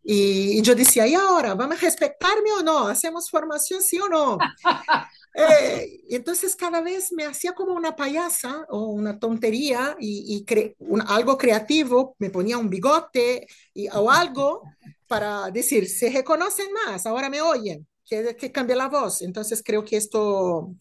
Y, 0.05 0.59
y 0.59 0.63
yo 0.63 0.75
decía, 0.77 1.05
¿y 1.09 1.15
ahora? 1.15 1.55
¿Van 1.55 1.73
a 1.73 1.77
respetarme 1.77 2.53
o 2.61 2.63
no? 2.63 2.87
¿Hacemos 2.87 3.29
formación 3.29 3.83
sí 3.83 3.99
o 3.99 4.09
no? 4.09 4.39
Eh, 5.35 6.01
y 6.09 6.15
entonces 6.17 6.55
cada 6.57 6.83
vez 6.83 7.13
me 7.13 7.25
hacía 7.25 7.55
como 7.55 7.73
una 7.75 7.97
payasa 7.97 8.67
o 8.69 8.87
una 8.91 9.19
tontería 9.19 9.97
y, 9.99 10.37
y 10.37 10.45
cre 10.45 10.77
un, 10.79 11.01
algo 11.03 11.39
creativo, 11.39 12.17
me 12.19 12.31
ponía 12.31 12.59
un 12.59 12.69
bigote 12.71 13.47
y, 13.75 13.89
o 13.89 14.11
algo 14.11 14.63
para 15.07 15.51
decir, 15.51 15.89
se 15.89 16.11
reconocen 16.11 16.67
más, 16.73 17.07
ahora 17.07 17.31
me 17.31 17.41
oyen, 17.41 17.87
que, 18.05 18.37
que 18.37 18.53
cambie 18.53 18.77
la 18.77 18.89
voz. 18.89 19.23
Entonces 19.23 19.63
creo 19.65 19.85
que 19.85 19.97
esto 19.97 20.75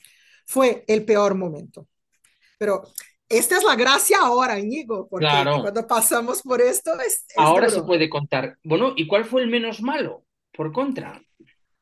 fue 0.45 0.83
el 0.87 1.05
peor 1.05 1.35
momento. 1.35 1.87
Pero 2.57 2.83
esta 3.29 3.57
es 3.57 3.63
la 3.63 3.75
gracia 3.75 4.19
ahora, 4.21 4.59
Íñigo, 4.59 5.07
porque 5.09 5.27
Claro, 5.27 5.61
cuando 5.61 5.87
pasamos 5.87 6.41
por 6.41 6.61
esto 6.61 6.93
es, 6.99 7.25
es 7.29 7.35
ahora 7.35 7.69
se 7.69 7.81
duro. 7.81 7.85
puede 7.85 8.09
contar. 8.09 8.57
Bueno, 8.63 8.93
¿y 8.95 9.07
cuál 9.07 9.25
fue 9.25 9.41
el 9.41 9.49
menos 9.49 9.81
malo? 9.81 10.25
Por 10.51 10.71
contra. 10.71 11.21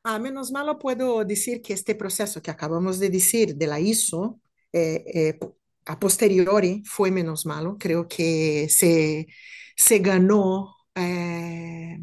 A 0.04 0.18
menos 0.20 0.52
malo 0.52 0.80
puedo 0.80 1.26
decir 1.26 1.62
que 1.62 1.74
este 1.74 1.94
proceso 1.96 2.42
que 2.42 2.52
acabamos 2.52 3.00
de 3.00 3.10
decir 3.10 3.56
de 3.56 3.68
la 3.68 3.80
ISO, 3.80 4.40
eh, 4.72 5.04
eh, 5.14 5.40
a 5.86 6.00
posteriori 6.00 6.84
fue 6.86 7.12
menos 7.12 7.46
malo. 7.46 7.78
Creo 7.78 8.08
que 8.08 8.68
se, 8.70 9.28
se 9.76 10.00
ganó 10.00 10.76
eh, 10.96 12.00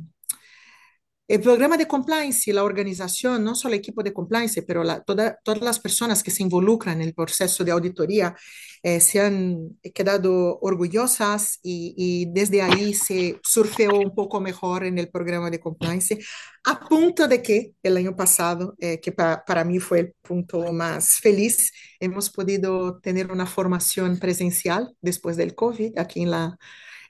el 1.29 1.41
programa 1.41 1.77
de 1.77 1.89
compliance, 1.89 2.53
la 2.53 2.63
organización, 2.63 3.43
no 3.43 3.57
solo 3.57 3.75
el 3.75 3.81
equipo 3.81 4.03
de 4.03 4.13
compliance, 4.13 4.63
pero 4.63 4.85
la, 4.85 5.03
toda, 5.03 5.37
todas 5.43 5.61
las 5.61 5.81
personas 5.81 6.23
que 6.23 6.31
se 6.31 6.45
involucran 6.45 7.01
en 7.01 7.09
el 7.09 7.15
proceso 7.15 7.65
de 7.65 7.73
auditoría 7.73 8.37
eh, 8.83 9.01
se 9.01 9.21
han 9.21 9.77
quedado 9.93 10.61
orgullosas 10.61 11.59
y, 11.65 11.95
y, 11.97 12.27
desde 12.27 12.63
ahí 12.63 12.95
se 12.95 13.41
surfeó 13.43 13.99
un 13.99 14.15
poco 14.15 14.41
mejor 14.41 14.85
en 14.85 14.99
el 14.99 15.09
programa 15.09 15.51
de 15.51 15.59
compliance, 15.59 16.17
a 16.65 16.79
punto 16.81 17.27
de 17.27 17.43
que 17.43 17.73
el 17.83 17.97
año 17.97 18.15
pasado, 18.15 18.77
eh, 18.79 19.01
que 19.01 19.11
pa, 19.11 19.45
para 19.45 19.65
mí 19.65 19.81
fue 19.81 20.01
el 20.01 20.15
punto 20.23 20.73
más 20.73 21.17
feliz, 21.17 21.73
hemos 21.99 22.31
podido 22.31 23.01
tener 23.01 23.33
una 23.33 23.47
formación 23.47 24.19
presencial 24.19 24.95
después 25.01 25.37
del 25.37 25.57
COVID 25.57 25.99
aquí 25.99 26.23
en 26.23 26.31
la, 26.31 26.57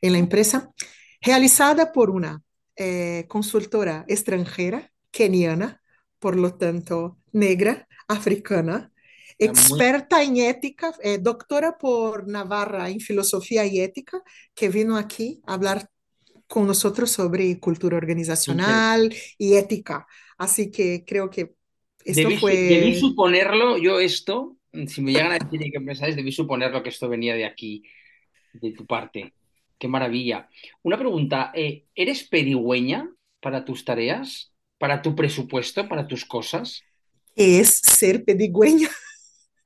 en 0.01 0.13
la 0.13 0.19
empresa, 0.19 0.71
realizada 1.21 1.93
por 1.93 2.09
una 2.09 2.41
eh, 2.77 3.25
consultora 3.29 4.05
extranjera, 4.09 4.93
keniana, 5.11 5.83
por 6.19 6.37
lo 6.37 6.55
tanto 6.55 7.19
negra, 7.33 7.89
africana, 8.09 8.93
experta 9.39 10.23
en 10.23 10.39
ética, 10.39 10.95
eh, 11.03 11.19
doctora 11.19 11.77
por 11.79 12.27
Navarra 12.29 12.89
en 12.89 13.01
filosofía 13.01 13.67
y 13.67 13.81
ética, 13.81 14.23
que 14.55 14.69
vino 14.69 14.97
aquí 14.97 15.41
a 15.47 15.55
hablar 15.55 15.89
con 16.47 16.67
nosotros 16.67 17.11
sobre 17.11 17.59
cultura 17.59 17.97
organizacional 17.97 19.15
y 19.39 19.55
ética. 19.55 20.07
Así 20.39 20.71
que 20.71 21.05
creo 21.07 21.29
que 21.29 21.55
esto 22.05 22.29
debí, 22.29 22.41
debí 22.41 22.93
fue... 22.93 23.01
suponerlo, 23.01 23.79
yo 23.79 23.99
esto, 23.99 24.57
si 24.87 25.03
me 25.03 25.13
llegan 25.13 25.33
a 25.33 25.39
decir 25.39 25.63
en 25.63 25.73
qué 25.73 25.81
pensáis, 25.81 26.15
debí 26.15 26.31
suponerlo 26.31 26.83
que 26.83 26.91
esto 26.91 27.09
venía 27.09 27.35
de 27.35 27.45
aquí, 27.45 27.83
de 28.53 28.73
tu 28.73 28.87
parte. 28.87 29.33
Qué 29.79 29.89
maravilla. 29.89 30.49
Una 30.83 30.99
pregunta, 30.99 31.53
eh, 31.55 31.85
¿eres 31.95 32.25
pedigüeña 32.25 33.11
para 33.41 33.65
tus 33.65 33.85
tareas, 33.85 34.53
para 34.79 35.03
tu 35.03 35.15
presupuesto, 35.15 35.89
para 35.89 36.07
tus 36.07 36.25
cosas? 36.25 36.83
Es 37.35 37.79
ser 37.83 38.25
pedigüeña. 38.25 38.89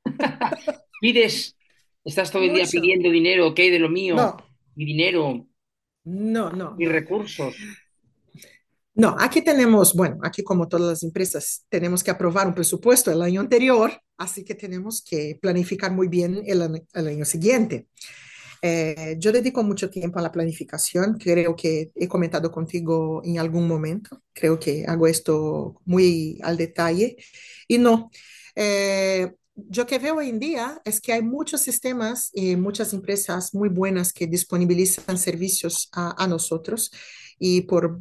¿Pides, 1.00 1.56
estás 2.04 2.30
todo 2.30 2.42
el 2.42 2.54
día 2.54 2.66
pidiendo 2.70 3.10
dinero, 3.10 3.54
qué 3.54 3.62
hay 3.62 3.70
de 3.70 3.78
lo 3.78 3.88
mío? 3.88 4.16
No, 4.16 4.36
Mi 4.74 4.84
dinero, 4.84 5.46
no, 6.04 6.50
no, 6.50 6.74
mis 6.76 6.90
recursos. 6.90 7.54
No, 8.94 9.16
aquí 9.18 9.42
tenemos, 9.42 9.94
bueno, 9.94 10.18
aquí 10.22 10.42
como 10.42 10.68
todas 10.68 10.86
las 10.86 11.02
empresas, 11.04 11.64
tenemos 11.68 12.02
que 12.02 12.10
aprobar 12.10 12.48
un 12.48 12.54
presupuesto 12.54 13.12
el 13.12 13.22
año 13.22 13.40
anterior, 13.40 13.92
así 14.18 14.44
que 14.44 14.54
tenemos 14.54 15.02
que 15.02 15.38
planificar 15.40 15.92
muy 15.92 16.08
bien 16.08 16.42
el, 16.44 16.82
el 16.92 17.06
año 17.06 17.24
siguiente. 17.24 17.86
Eh, 18.62 19.16
yo 19.18 19.32
dedico 19.32 19.62
mucho 19.62 19.88
tiempo 19.90 20.18
a 20.18 20.22
la 20.22 20.32
planificación, 20.32 21.16
creo 21.18 21.56
que 21.56 21.90
he 21.94 22.08
comentado 22.08 22.50
contigo 22.52 23.22
en 23.24 23.38
algún 23.38 23.66
momento, 23.66 24.22
creo 24.34 24.58
que 24.58 24.84
hago 24.86 25.06
esto 25.06 25.80
muy 25.86 26.38
al 26.42 26.56
detalle 26.58 27.16
y 27.68 27.78
no. 27.78 28.10
Eh, 28.54 29.32
yo 29.54 29.86
que 29.86 29.98
veo 29.98 30.16
hoy 30.16 30.28
en 30.30 30.38
día 30.40 30.80
es 30.84 31.00
que 31.00 31.12
hay 31.12 31.22
muchos 31.22 31.60
sistemas 31.62 32.30
y 32.34 32.56
muchas 32.56 32.92
empresas 32.92 33.54
muy 33.54 33.68
buenas 33.68 34.12
que 34.12 34.26
disponibilizan 34.26 35.18
servicios 35.18 35.88
a, 35.92 36.22
a 36.22 36.26
nosotros 36.26 36.90
y 37.38 37.62
por 37.62 38.00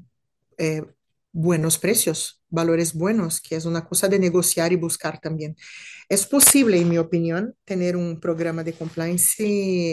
eh, 0.58 0.84
buenos 1.32 1.78
precios, 1.78 2.42
valores 2.50 2.94
buenos, 2.94 3.42
que 3.42 3.56
es 3.56 3.66
una 3.66 3.86
cosa 3.86 4.08
de 4.08 4.20
negociar 4.20 4.74
y 4.74 4.76
buscar 4.78 5.20
también. 5.20 5.56
Es 6.10 6.26
posible, 6.26 6.80
en 6.80 6.90
mi 6.90 6.98
opinión, 6.98 7.56
tener 7.66 7.96
un 7.96 8.20
programa 8.20 8.64
de 8.64 8.74
compliance 8.74 9.36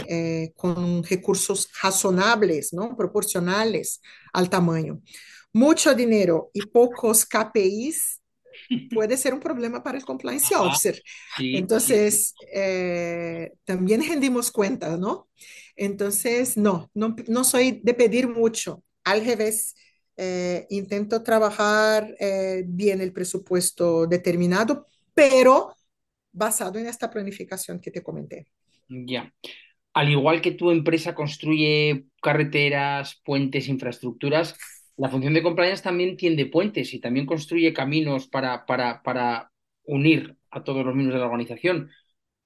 eh, 0.08 0.52
con 0.56 1.04
recursos 1.04 1.68
razonables, 1.82 2.72
¿no? 2.72 2.96
Proporcionales 2.96 4.00
al 4.32 4.48
tamaño. 4.50 5.00
Mucho 5.52 5.94
dinero 5.94 6.50
y 6.54 6.62
pocos 6.62 7.26
KPIs 7.26 8.20
puede 8.92 9.16
ser 9.16 9.34
un 9.34 9.40
problema 9.40 9.82
para 9.82 9.98
el 9.98 10.04
compliance 10.04 10.54
Ajá, 10.54 10.56
officer. 10.56 11.00
sí, 11.36 11.76
sí, 11.78 12.00
Entonces, 12.00 12.34
eh, 12.52 13.52
también 13.64 14.02
rendimos 14.08 14.50
cuenta, 14.50 14.96
¿no? 14.96 15.28
Entonces, 15.76 16.56
no, 16.56 16.90
no, 16.94 17.14
no 17.28 17.44
soy 17.44 17.80
de 17.82 17.94
pedir 17.94 18.28
mucho. 18.28 18.82
Al 19.04 19.24
revés, 19.24 19.74
eh, 20.16 20.66
intento 20.70 21.22
trabajar 21.22 22.14
eh, 22.20 22.64
bien 22.66 23.00
el 23.00 23.12
presupuesto 23.12 24.06
determinado, 24.06 24.86
pero 25.14 25.74
basado 26.32 26.78
en 26.78 26.86
esta 26.86 27.10
planificación 27.10 27.80
que 27.80 27.90
te 27.90 28.02
comenté. 28.02 28.48
ya. 28.88 29.32
Al 29.94 30.10
igual 30.10 30.42
que 30.42 30.52
tu 30.52 30.70
empresa 30.70 31.14
construye 31.14 32.06
carreteras, 32.22 33.20
puentes, 33.24 33.68
infraestructuras, 33.68 34.56
la 34.96 35.08
función 35.08 35.34
de 35.34 35.42
compliance 35.42 35.82
también 35.82 36.16
tiende 36.16 36.46
puentes 36.46 36.94
y 36.94 37.00
también 37.00 37.26
construye 37.26 37.72
caminos 37.72 38.28
para, 38.28 38.66
para, 38.66 39.02
para 39.02 39.52
unir 39.84 40.36
a 40.50 40.64
todos 40.64 40.84
los 40.84 40.94
miembros 40.94 41.14
de 41.14 41.20
la 41.20 41.26
organización. 41.26 41.90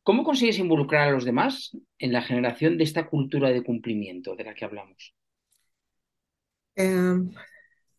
¿Cómo 0.03 0.25
consigues 0.25 0.59
involucrar 0.59 1.09
a 1.09 1.13
los 1.13 1.25
demás 1.25 1.77
en 1.99 2.13
la 2.13 2.23
generación 2.23 2.79
de 2.79 2.85
esta 2.85 3.09
cultura 3.09 3.51
de 3.51 3.63
cumplimiento 3.63 4.37
de 4.37 4.45
la 4.45 4.55
que 4.55 4.65
hablamos? 4.65 5.15
Eh, 6.77 7.15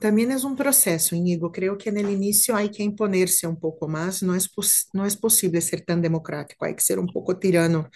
también 0.01 0.31
es 0.31 0.43
un 0.43 0.57
proceso, 0.57 1.15
Inigo. 1.15 1.51
Creo 1.51 1.77
que 1.77 1.89
en 1.91 1.97
el 1.99 2.09
inicio 2.09 2.55
hay 2.57 2.69
que 2.71 2.83
imponerse 2.83 3.47
un 3.47 3.59
poco 3.59 3.87
más. 3.87 4.23
No 4.23 4.35
es, 4.35 4.49
pos- 4.49 4.89
no 4.93 5.05
es 5.05 5.17
posible 5.17 5.61
ser 5.61 5.81
tan 5.83 6.01
democrático, 6.01 6.65
hay 6.65 6.75
que 6.75 6.81
ser 6.83 6.99
un 6.99 7.07
poco 7.07 7.39
tirano 7.39 7.89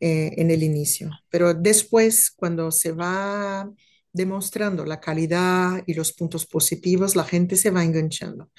eh, 0.00 0.32
en 0.36 0.50
el 0.50 0.62
inicio. 0.62 1.10
Pero 1.30 1.54
después, 1.54 2.30
cuando 2.32 2.70
se 2.70 2.92
va 2.92 3.70
demostrando 4.12 4.84
la 4.86 5.00
calidad 5.00 5.82
y 5.86 5.94
los 5.94 6.12
puntos 6.12 6.46
positivos, 6.46 7.16
la 7.16 7.24
gente 7.24 7.56
se 7.56 7.70
va 7.70 7.84
enganchando. 7.84 8.50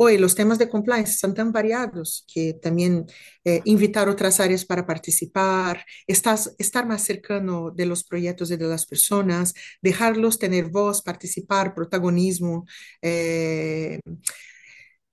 Hoy 0.00 0.16
los 0.16 0.36
temas 0.36 0.58
de 0.58 0.68
compliance 0.68 1.18
son 1.18 1.34
tan 1.34 1.50
variados 1.50 2.24
que 2.32 2.54
también 2.54 3.06
eh, 3.44 3.62
invitar 3.64 4.08
otras 4.08 4.38
áreas 4.38 4.64
para 4.64 4.86
participar, 4.86 5.84
estar 6.06 6.86
más 6.86 7.02
cercano 7.02 7.72
de 7.72 7.84
los 7.84 8.04
proyectos 8.04 8.52
y 8.52 8.56
de 8.56 8.68
las 8.68 8.86
personas, 8.86 9.54
dejarlos 9.82 10.38
tener 10.38 10.66
voz, 10.70 11.02
participar, 11.02 11.74
protagonismo. 11.74 12.64
eh, 13.02 13.98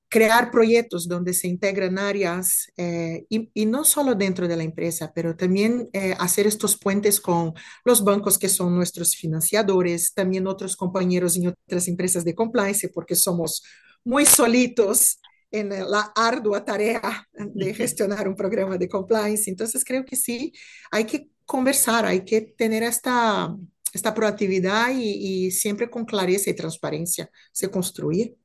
crear 0.07 0.49
proyectos 0.51 1.07
donde 1.07 1.33
se 1.33 1.47
integran 1.47 1.97
áreas 1.97 2.71
eh, 2.77 3.25
y, 3.27 3.65
no 3.65 3.83
solo 3.83 4.15
dentro 4.15 4.47
de 4.47 4.55
la 4.55 4.63
empresa, 4.63 5.11
pero 5.13 5.35
también 5.35 5.89
hacer 6.19 6.47
estos 6.47 6.77
puentes 6.77 7.19
con 7.19 7.53
los 7.83 8.03
bancos 8.03 8.37
que 8.37 8.47
son 8.49 8.75
nuestros 8.75 9.15
financiadores, 9.15 10.13
también 10.13 10.47
otros 10.47 10.77
compañeros 10.77 11.35
en 11.35 11.47
otras 11.47 11.87
empresas 11.89 12.23
de 12.23 12.35
compliance, 12.35 12.87
porque 12.89 13.15
somos 13.15 13.63
muy 14.05 14.25
solitos 14.25 15.19
en 15.51 15.69
la 15.69 16.11
ardua 16.15 16.63
tarea 16.63 17.27
de 17.33 17.73
gestionar 17.73 18.27
un 18.27 18.35
programa 18.35 18.77
de 18.77 18.87
compliance. 18.87 19.49
Entonces 19.49 19.83
creo 19.83 20.05
que 20.05 20.15
sí, 20.15 20.53
hay 20.91 21.05
que 21.05 21.27
conversar, 21.45 22.05
hay 22.05 22.23
que 22.23 22.41
tener 22.41 22.83
esta, 22.83 23.55
esta 23.93 24.13
proactividad 24.13 24.91
y, 24.95 25.45
y 25.47 25.51
siempre 25.51 25.89
con 25.89 26.05
clareza 26.05 26.49
y 26.49 26.55
transparencia 26.55 27.29
se 27.51 27.69
construye. 27.69 28.35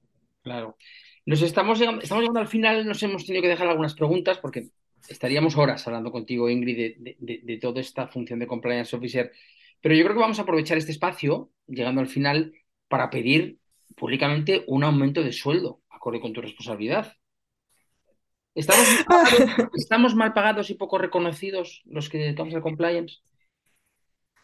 Claro. 0.43 0.77
Nos 1.27 1.43
estamos 1.43 1.79
llegando, 1.79 2.03
estamos 2.03 2.23
llegando 2.23 2.41
al 2.41 2.49
final, 2.49 2.87
nos 2.87 3.03
hemos 3.03 3.27
tenido 3.27 3.43
que 3.43 3.49
dejar 3.49 3.69
algunas 3.69 3.95
preguntas 3.95 4.39
porque 4.39 4.71
estaríamos 5.09 5.57
horas 5.57 5.87
hablando 5.87 6.11
contigo, 6.11 6.49
Ingrid, 6.49 6.77
de, 6.77 6.97
de- 6.99 7.17
de- 7.19 7.41
de 7.45 7.57
toda 7.59 7.81
esta 7.81 8.09
función 8.09 8.39
de 8.39 8.47
compliance 8.47 8.95
officer. 8.97 9.33
Pero 9.81 9.95
yo 9.95 10.05
creo 10.05 10.15
que 10.17 10.21
vamos 10.23 10.39
a 10.39 10.43
aprovechar 10.43 10.79
este 10.79 10.93
espacio, 10.93 11.51
llegando 11.67 12.01
al 12.01 12.09
final, 12.09 12.53
para 12.89 13.09
pedir 13.11 13.60
públicamente 14.01 14.65
un 14.67 14.83
aumento 14.83 15.23
de 15.23 15.33
sueldo, 15.33 15.83
acorde 15.91 16.21
con 16.21 16.33
tu 16.33 16.41
responsabilidad. 16.41 17.13
¿Estamos 18.55 18.89
mal 18.89 19.05
pagados, 19.05 19.41
estamos 19.75 20.15
mal 20.15 20.33
pagados 20.33 20.71
y 20.71 20.75
poco 20.75 20.97
reconocidos 20.97 21.83
los 21.85 22.09
que 22.09 22.19
dedicamos 22.19 22.55
al 22.55 22.63
compliance? 22.63 23.19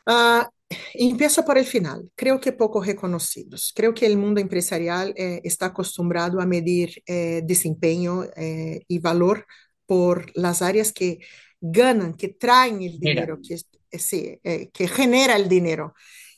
Ah, 0.06 0.48
empiezo 0.94 1.44
por 1.44 1.56
el 1.56 1.64
final. 1.64 2.10
Creo 2.14 2.38
que 2.38 2.52
poco 2.52 2.82
reconocidos. 2.82 3.72
Creo 3.74 3.94
que 3.94 4.06
el 4.06 4.18
mundo 4.18 4.40
empresarial 4.40 5.14
eh, 5.16 5.40
está 5.42 5.66
acostumbrado 5.66 6.40
a 6.40 6.46
medir 6.46 7.02
eh, 7.06 7.40
desempeño 7.44 8.24
eh, 8.36 8.82
y 8.86 8.98
valor 8.98 9.46
por 9.86 10.30
las 10.36 10.60
áreas 10.62 10.92
que 10.92 11.20
ganan, 11.60 12.14
que 12.14 12.28
traen 12.28 12.82
el 12.82 12.98
Mira, 13.00 13.26
dinero, 13.26 13.38
que, 13.42 13.54
eh, 13.54 13.98
sí, 13.98 14.38
eh, 14.44 14.70
que 14.72 14.86
genera 14.86 15.36
el 15.36 15.48
dinero. 15.48 15.94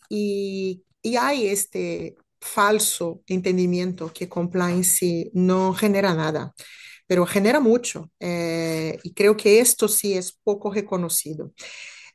Y, 0.09 0.85
y 1.02 1.16
hay 1.16 1.48
este 1.48 2.16
falso 2.40 3.22
entendimiento 3.27 4.12
que 4.12 4.29
compliance 4.29 5.31
no 5.35 5.74
genera 5.74 6.14
nada, 6.14 6.55
pero 7.07 7.27
genera 7.27 7.61
mucho. 7.61 8.11
eh, 8.20 8.98
y 9.03 9.12
creo 9.14 9.37
que 9.37 9.61
esto 9.61 9.88
sí 9.88 10.14
es 10.14 10.33
poco 10.33 10.72
reconocido. 10.72 11.53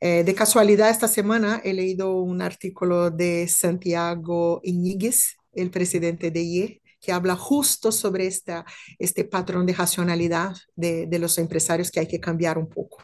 Eh, 0.06 0.26
de 0.26 0.36
casualidad, 0.36 0.90
esta 0.90 1.08
semana 1.08 1.62
he 1.64 1.72
leído 1.74 2.18
un 2.18 2.42
artículo 2.42 3.10
de 3.10 3.48
Santiago 3.48 4.60
Iñiguez, 4.62 5.38
el 5.54 5.72
presidente 5.72 6.30
de 6.30 6.42
IE, 6.42 6.82
que 7.00 7.14
habla 7.14 7.38
justo 7.38 7.90
sobre 7.90 8.28
esta, 8.28 8.66
este 9.00 9.24
patrón 9.24 9.66
de 9.66 9.74
racionalidad 9.74 10.56
de, 10.76 11.08
los 11.20 11.38
empresarios 11.38 11.90
que 11.90 12.02
hay 12.02 12.08
que 12.08 12.20
cambiar 12.20 12.58
un 12.58 12.68
poco. 12.68 12.98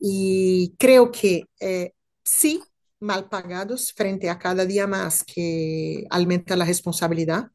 Y 0.00 0.74
creo 0.78 1.12
que 1.12 1.44
eh, 1.60 1.92
sí, 2.24 2.60
mal 3.00 3.28
pagados 3.28 3.92
frente 3.92 4.30
a 4.30 4.38
cada 4.38 4.64
día 4.66 4.86
más 4.86 5.24
que 5.24 6.06
aumenta 6.10 6.56
la 6.56 6.64
responsabilidad. 6.64 7.50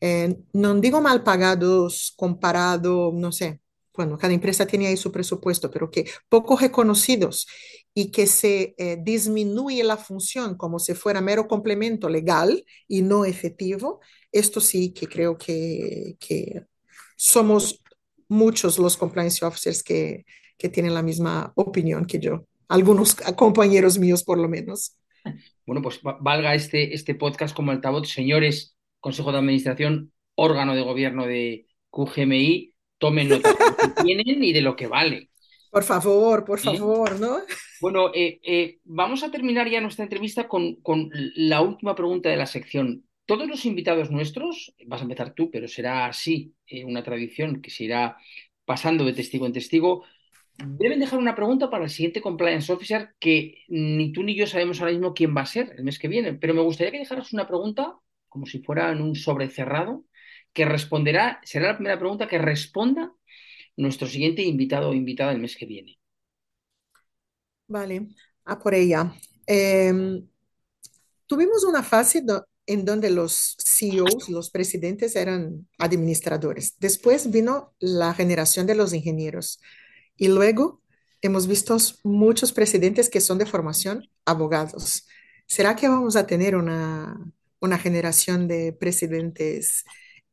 Eh, 0.00 0.36
no 0.54 0.74
digo 0.80 1.00
mal 1.00 1.22
pagados 1.22 2.14
comparado, 2.16 3.12
no 3.14 3.32
sé, 3.32 3.60
bueno, 3.94 4.16
cada 4.16 4.32
empresa 4.32 4.66
tiene 4.66 4.86
ahí 4.86 4.96
su 4.96 5.12
presupuesto, 5.12 5.70
pero 5.70 5.90
que 5.90 6.06
poco 6.28 6.56
reconocidos 6.56 7.46
y 7.92 8.10
que 8.10 8.26
se 8.26 8.74
eh, 8.78 8.96
disminuye 9.02 9.84
la 9.84 9.96
función 9.96 10.56
como 10.56 10.78
si 10.78 10.94
fuera 10.94 11.20
mero 11.20 11.46
complemento 11.48 12.08
legal 12.08 12.64
y 12.88 13.02
no 13.02 13.24
efectivo, 13.24 14.00
esto 14.32 14.60
sí 14.60 14.92
que 14.92 15.06
creo 15.06 15.36
que, 15.36 16.16
que 16.18 16.64
somos 17.16 17.82
muchos 18.28 18.78
los 18.78 18.96
compliance 18.96 19.44
officers 19.44 19.82
que, 19.82 20.24
que 20.56 20.68
tienen 20.68 20.94
la 20.94 21.02
misma 21.02 21.52
opinión 21.56 22.06
que 22.06 22.20
yo, 22.20 22.46
algunos 22.70 23.14
compañeros 23.36 23.98
míos 23.98 24.24
por 24.24 24.38
lo 24.38 24.48
menos. 24.48 24.96
Bueno, 25.66 25.82
pues 25.82 26.00
va- 26.06 26.16
valga 26.20 26.54
este, 26.54 26.94
este 26.94 27.14
podcast 27.14 27.54
como 27.54 27.70
altavoz, 27.72 28.08
señores, 28.08 28.76
Consejo 29.00 29.32
de 29.32 29.38
Administración, 29.38 30.12
órgano 30.34 30.74
de 30.74 30.82
gobierno 30.82 31.26
de 31.26 31.66
QGMI, 31.90 32.74
tomen 32.98 33.28
nota 33.28 33.50
de 33.52 33.58
lo 33.58 33.76
que 33.76 33.88
tienen 34.04 34.44
y 34.44 34.52
de 34.52 34.62
lo 34.62 34.76
que 34.76 34.86
vale. 34.86 35.28
Por 35.70 35.84
favor, 35.84 36.44
por 36.44 36.58
¿eh? 36.58 36.62
favor, 36.62 37.20
¿no? 37.20 37.38
Bueno, 37.80 38.10
eh, 38.14 38.40
eh, 38.42 38.78
vamos 38.84 39.22
a 39.22 39.30
terminar 39.30 39.68
ya 39.70 39.80
nuestra 39.80 40.04
entrevista 40.04 40.48
con, 40.48 40.76
con 40.76 41.10
la 41.36 41.60
última 41.62 41.94
pregunta 41.94 42.28
de 42.28 42.36
la 42.36 42.46
sección. 42.46 43.04
Todos 43.26 43.46
los 43.48 43.64
invitados 43.64 44.10
nuestros, 44.10 44.74
vas 44.86 45.00
a 45.00 45.04
empezar 45.04 45.32
tú, 45.34 45.50
pero 45.50 45.68
será 45.68 46.06
así, 46.06 46.54
eh, 46.66 46.84
una 46.84 47.02
tradición 47.04 47.62
que 47.62 47.70
se 47.70 47.84
irá 47.84 48.16
pasando 48.64 49.04
de 49.04 49.12
testigo 49.12 49.46
en 49.46 49.52
testigo, 49.52 50.04
deben 50.64 51.00
dejar 51.00 51.18
una 51.18 51.34
pregunta 51.34 51.70
para 51.70 51.84
el 51.84 51.90
siguiente 51.90 52.20
compliance 52.20 52.72
officer 52.72 53.14
que 53.18 53.64
ni 53.68 54.12
tú 54.12 54.22
ni 54.22 54.34
yo 54.34 54.46
sabemos 54.46 54.80
ahora 54.80 54.92
mismo 54.92 55.14
quién 55.14 55.36
va 55.36 55.42
a 55.42 55.46
ser 55.46 55.74
el 55.76 55.84
mes 55.84 55.98
que 55.98 56.08
viene, 56.08 56.34
pero 56.34 56.54
me 56.54 56.62
gustaría 56.62 56.92
que 56.92 56.98
dejaras 56.98 57.32
una 57.32 57.46
pregunta 57.46 57.96
como 58.28 58.46
si 58.46 58.60
fuera 58.60 58.90
en 58.92 59.02
un 59.02 59.14
sobre 59.14 59.48
cerrado 59.48 60.04
que 60.52 60.64
responderá, 60.64 61.40
será 61.44 61.68
la 61.68 61.76
primera 61.76 61.98
pregunta 61.98 62.28
que 62.28 62.38
responda 62.38 63.12
nuestro 63.76 64.06
siguiente 64.06 64.42
invitado 64.42 64.90
o 64.90 64.94
invitada 64.94 65.32
el 65.32 65.38
mes 65.38 65.56
que 65.56 65.66
viene. 65.66 65.98
Vale, 67.66 68.08
a 68.44 68.58
por 68.58 68.74
ella. 68.74 69.12
Em, 69.46 70.26
tuvimos 71.26 71.64
una 71.64 71.82
fase 71.82 72.22
en 72.66 72.84
donde 72.84 73.10
los 73.10 73.56
CEOs, 73.58 74.28
los 74.28 74.50
presidentes, 74.50 75.14
eran 75.16 75.68
administradores. 75.78 76.76
Después 76.78 77.30
vino 77.30 77.74
la 77.78 78.12
generación 78.14 78.66
de 78.66 78.74
los 78.74 78.92
ingenieros 78.92 79.60
y 80.20 80.28
luego 80.28 80.82
hemos 81.22 81.48
visto 81.48 81.78
muchos 82.04 82.52
presidentes 82.52 83.08
que 83.08 83.22
son 83.22 83.38
de 83.38 83.46
formación 83.46 84.06
abogados. 84.26 85.08
¿Será 85.46 85.74
que 85.74 85.88
vamos 85.88 86.14
a 86.14 86.26
tener 86.26 86.56
una, 86.56 87.16
una 87.58 87.78
generación 87.78 88.46
de 88.46 88.74
presidentes 88.74 89.82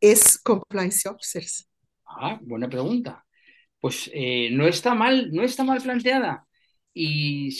es 0.01 0.37
compliance 0.39 1.07
officers? 1.07 1.69
Ah, 2.05 2.37
buena 2.41 2.67
pregunta. 2.67 3.25
Pues 3.79 4.11
eh, 4.13 4.49
no 4.51 4.67
está 4.67 4.93
mal, 4.93 5.31
no 5.31 5.41
está 5.41 5.63
mal 5.63 5.81
planteada. 5.81 6.45
Y 6.93 7.57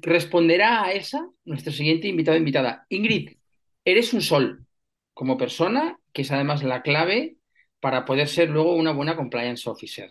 responderá 0.00 0.82
a 0.82 0.92
esa 0.92 1.28
nuestro 1.44 1.74
siguiente 1.74 2.08
invitado 2.08 2.38
invitada. 2.38 2.86
Ingrid, 2.88 3.36
eres 3.84 4.14
un 4.14 4.22
sol 4.22 4.66
como 5.12 5.36
persona, 5.36 5.98
que 6.14 6.22
es 6.22 6.32
además 6.32 6.62
la 6.62 6.80
clave 6.80 7.36
para 7.80 8.06
poder 8.06 8.28
ser 8.28 8.48
luego 8.48 8.74
una 8.76 8.92
buena 8.92 9.14
compliance 9.14 9.68
officer. 9.68 10.08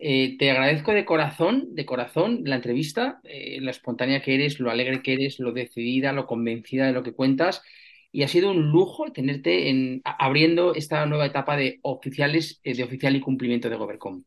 Eh, 0.00 0.36
te 0.38 0.50
agradezco 0.50 0.92
de 0.92 1.04
corazón, 1.04 1.74
de 1.74 1.84
corazón 1.84 2.42
la 2.44 2.56
entrevista, 2.56 3.20
eh, 3.24 3.60
la 3.60 3.72
espontánea 3.72 4.22
que 4.22 4.34
eres, 4.34 4.60
lo 4.60 4.70
alegre 4.70 5.02
que 5.02 5.14
eres, 5.14 5.40
lo 5.40 5.52
decidida, 5.52 6.12
lo 6.12 6.26
convencida 6.26 6.86
de 6.86 6.92
lo 6.92 7.02
que 7.02 7.12
cuentas. 7.14 7.62
Y 8.12 8.22
ha 8.22 8.28
sido 8.28 8.50
un 8.50 8.70
lujo 8.70 9.12
tenerte 9.12 9.68
en, 9.70 10.00
abriendo 10.04 10.74
esta 10.74 11.04
nueva 11.06 11.26
etapa 11.26 11.56
de 11.56 11.80
oficiales, 11.82 12.60
eh, 12.64 12.74
de 12.74 12.84
oficial 12.84 13.16
y 13.16 13.20
cumplimiento 13.20 13.68
de 13.68 13.76
Govercom. 13.76 14.22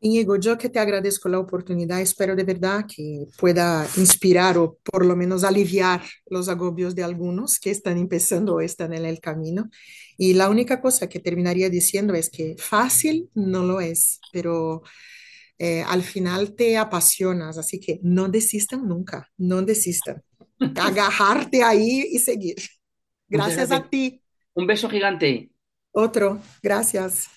Íñigo, 0.00 0.36
yo 0.36 0.56
que 0.56 0.68
te 0.68 0.78
agradezco 0.78 1.28
la 1.28 1.40
oportunidad, 1.40 2.00
espero 2.00 2.36
de 2.36 2.44
verdad 2.44 2.84
que 2.86 3.26
pueda 3.36 3.84
inspirar 3.96 4.56
o 4.56 4.78
por 4.84 5.04
lo 5.04 5.16
menos 5.16 5.42
aliviar 5.42 6.02
los 6.26 6.48
agobios 6.48 6.94
de 6.94 7.02
algunos 7.02 7.58
que 7.58 7.70
están 7.70 7.98
empezando 7.98 8.54
o 8.54 8.60
están 8.60 8.92
en 8.92 9.04
el 9.04 9.18
camino. 9.20 9.68
Y 10.16 10.34
la 10.34 10.48
única 10.48 10.80
cosa 10.80 11.08
que 11.08 11.18
terminaría 11.18 11.68
diciendo 11.68 12.14
es 12.14 12.30
que 12.30 12.54
fácil 12.58 13.28
no 13.34 13.64
lo 13.64 13.80
es, 13.80 14.20
pero 14.32 14.82
eh, 15.58 15.82
al 15.82 16.02
final 16.02 16.54
te 16.54 16.76
apasionas, 16.76 17.58
así 17.58 17.80
que 17.80 17.98
no 18.02 18.28
desistan 18.28 18.86
nunca, 18.86 19.28
no 19.36 19.62
desistan. 19.62 20.22
Agarrarte 20.76 21.64
ahí 21.64 22.04
y 22.12 22.18
seguir. 22.20 22.56
Gracias. 23.28 23.72
a 23.72 23.88
ti. 23.88 24.22
Un 24.54 24.66
beso 24.66 24.88
gigante. 24.88 25.50
Otro, 25.90 26.40
gracias. 26.62 27.28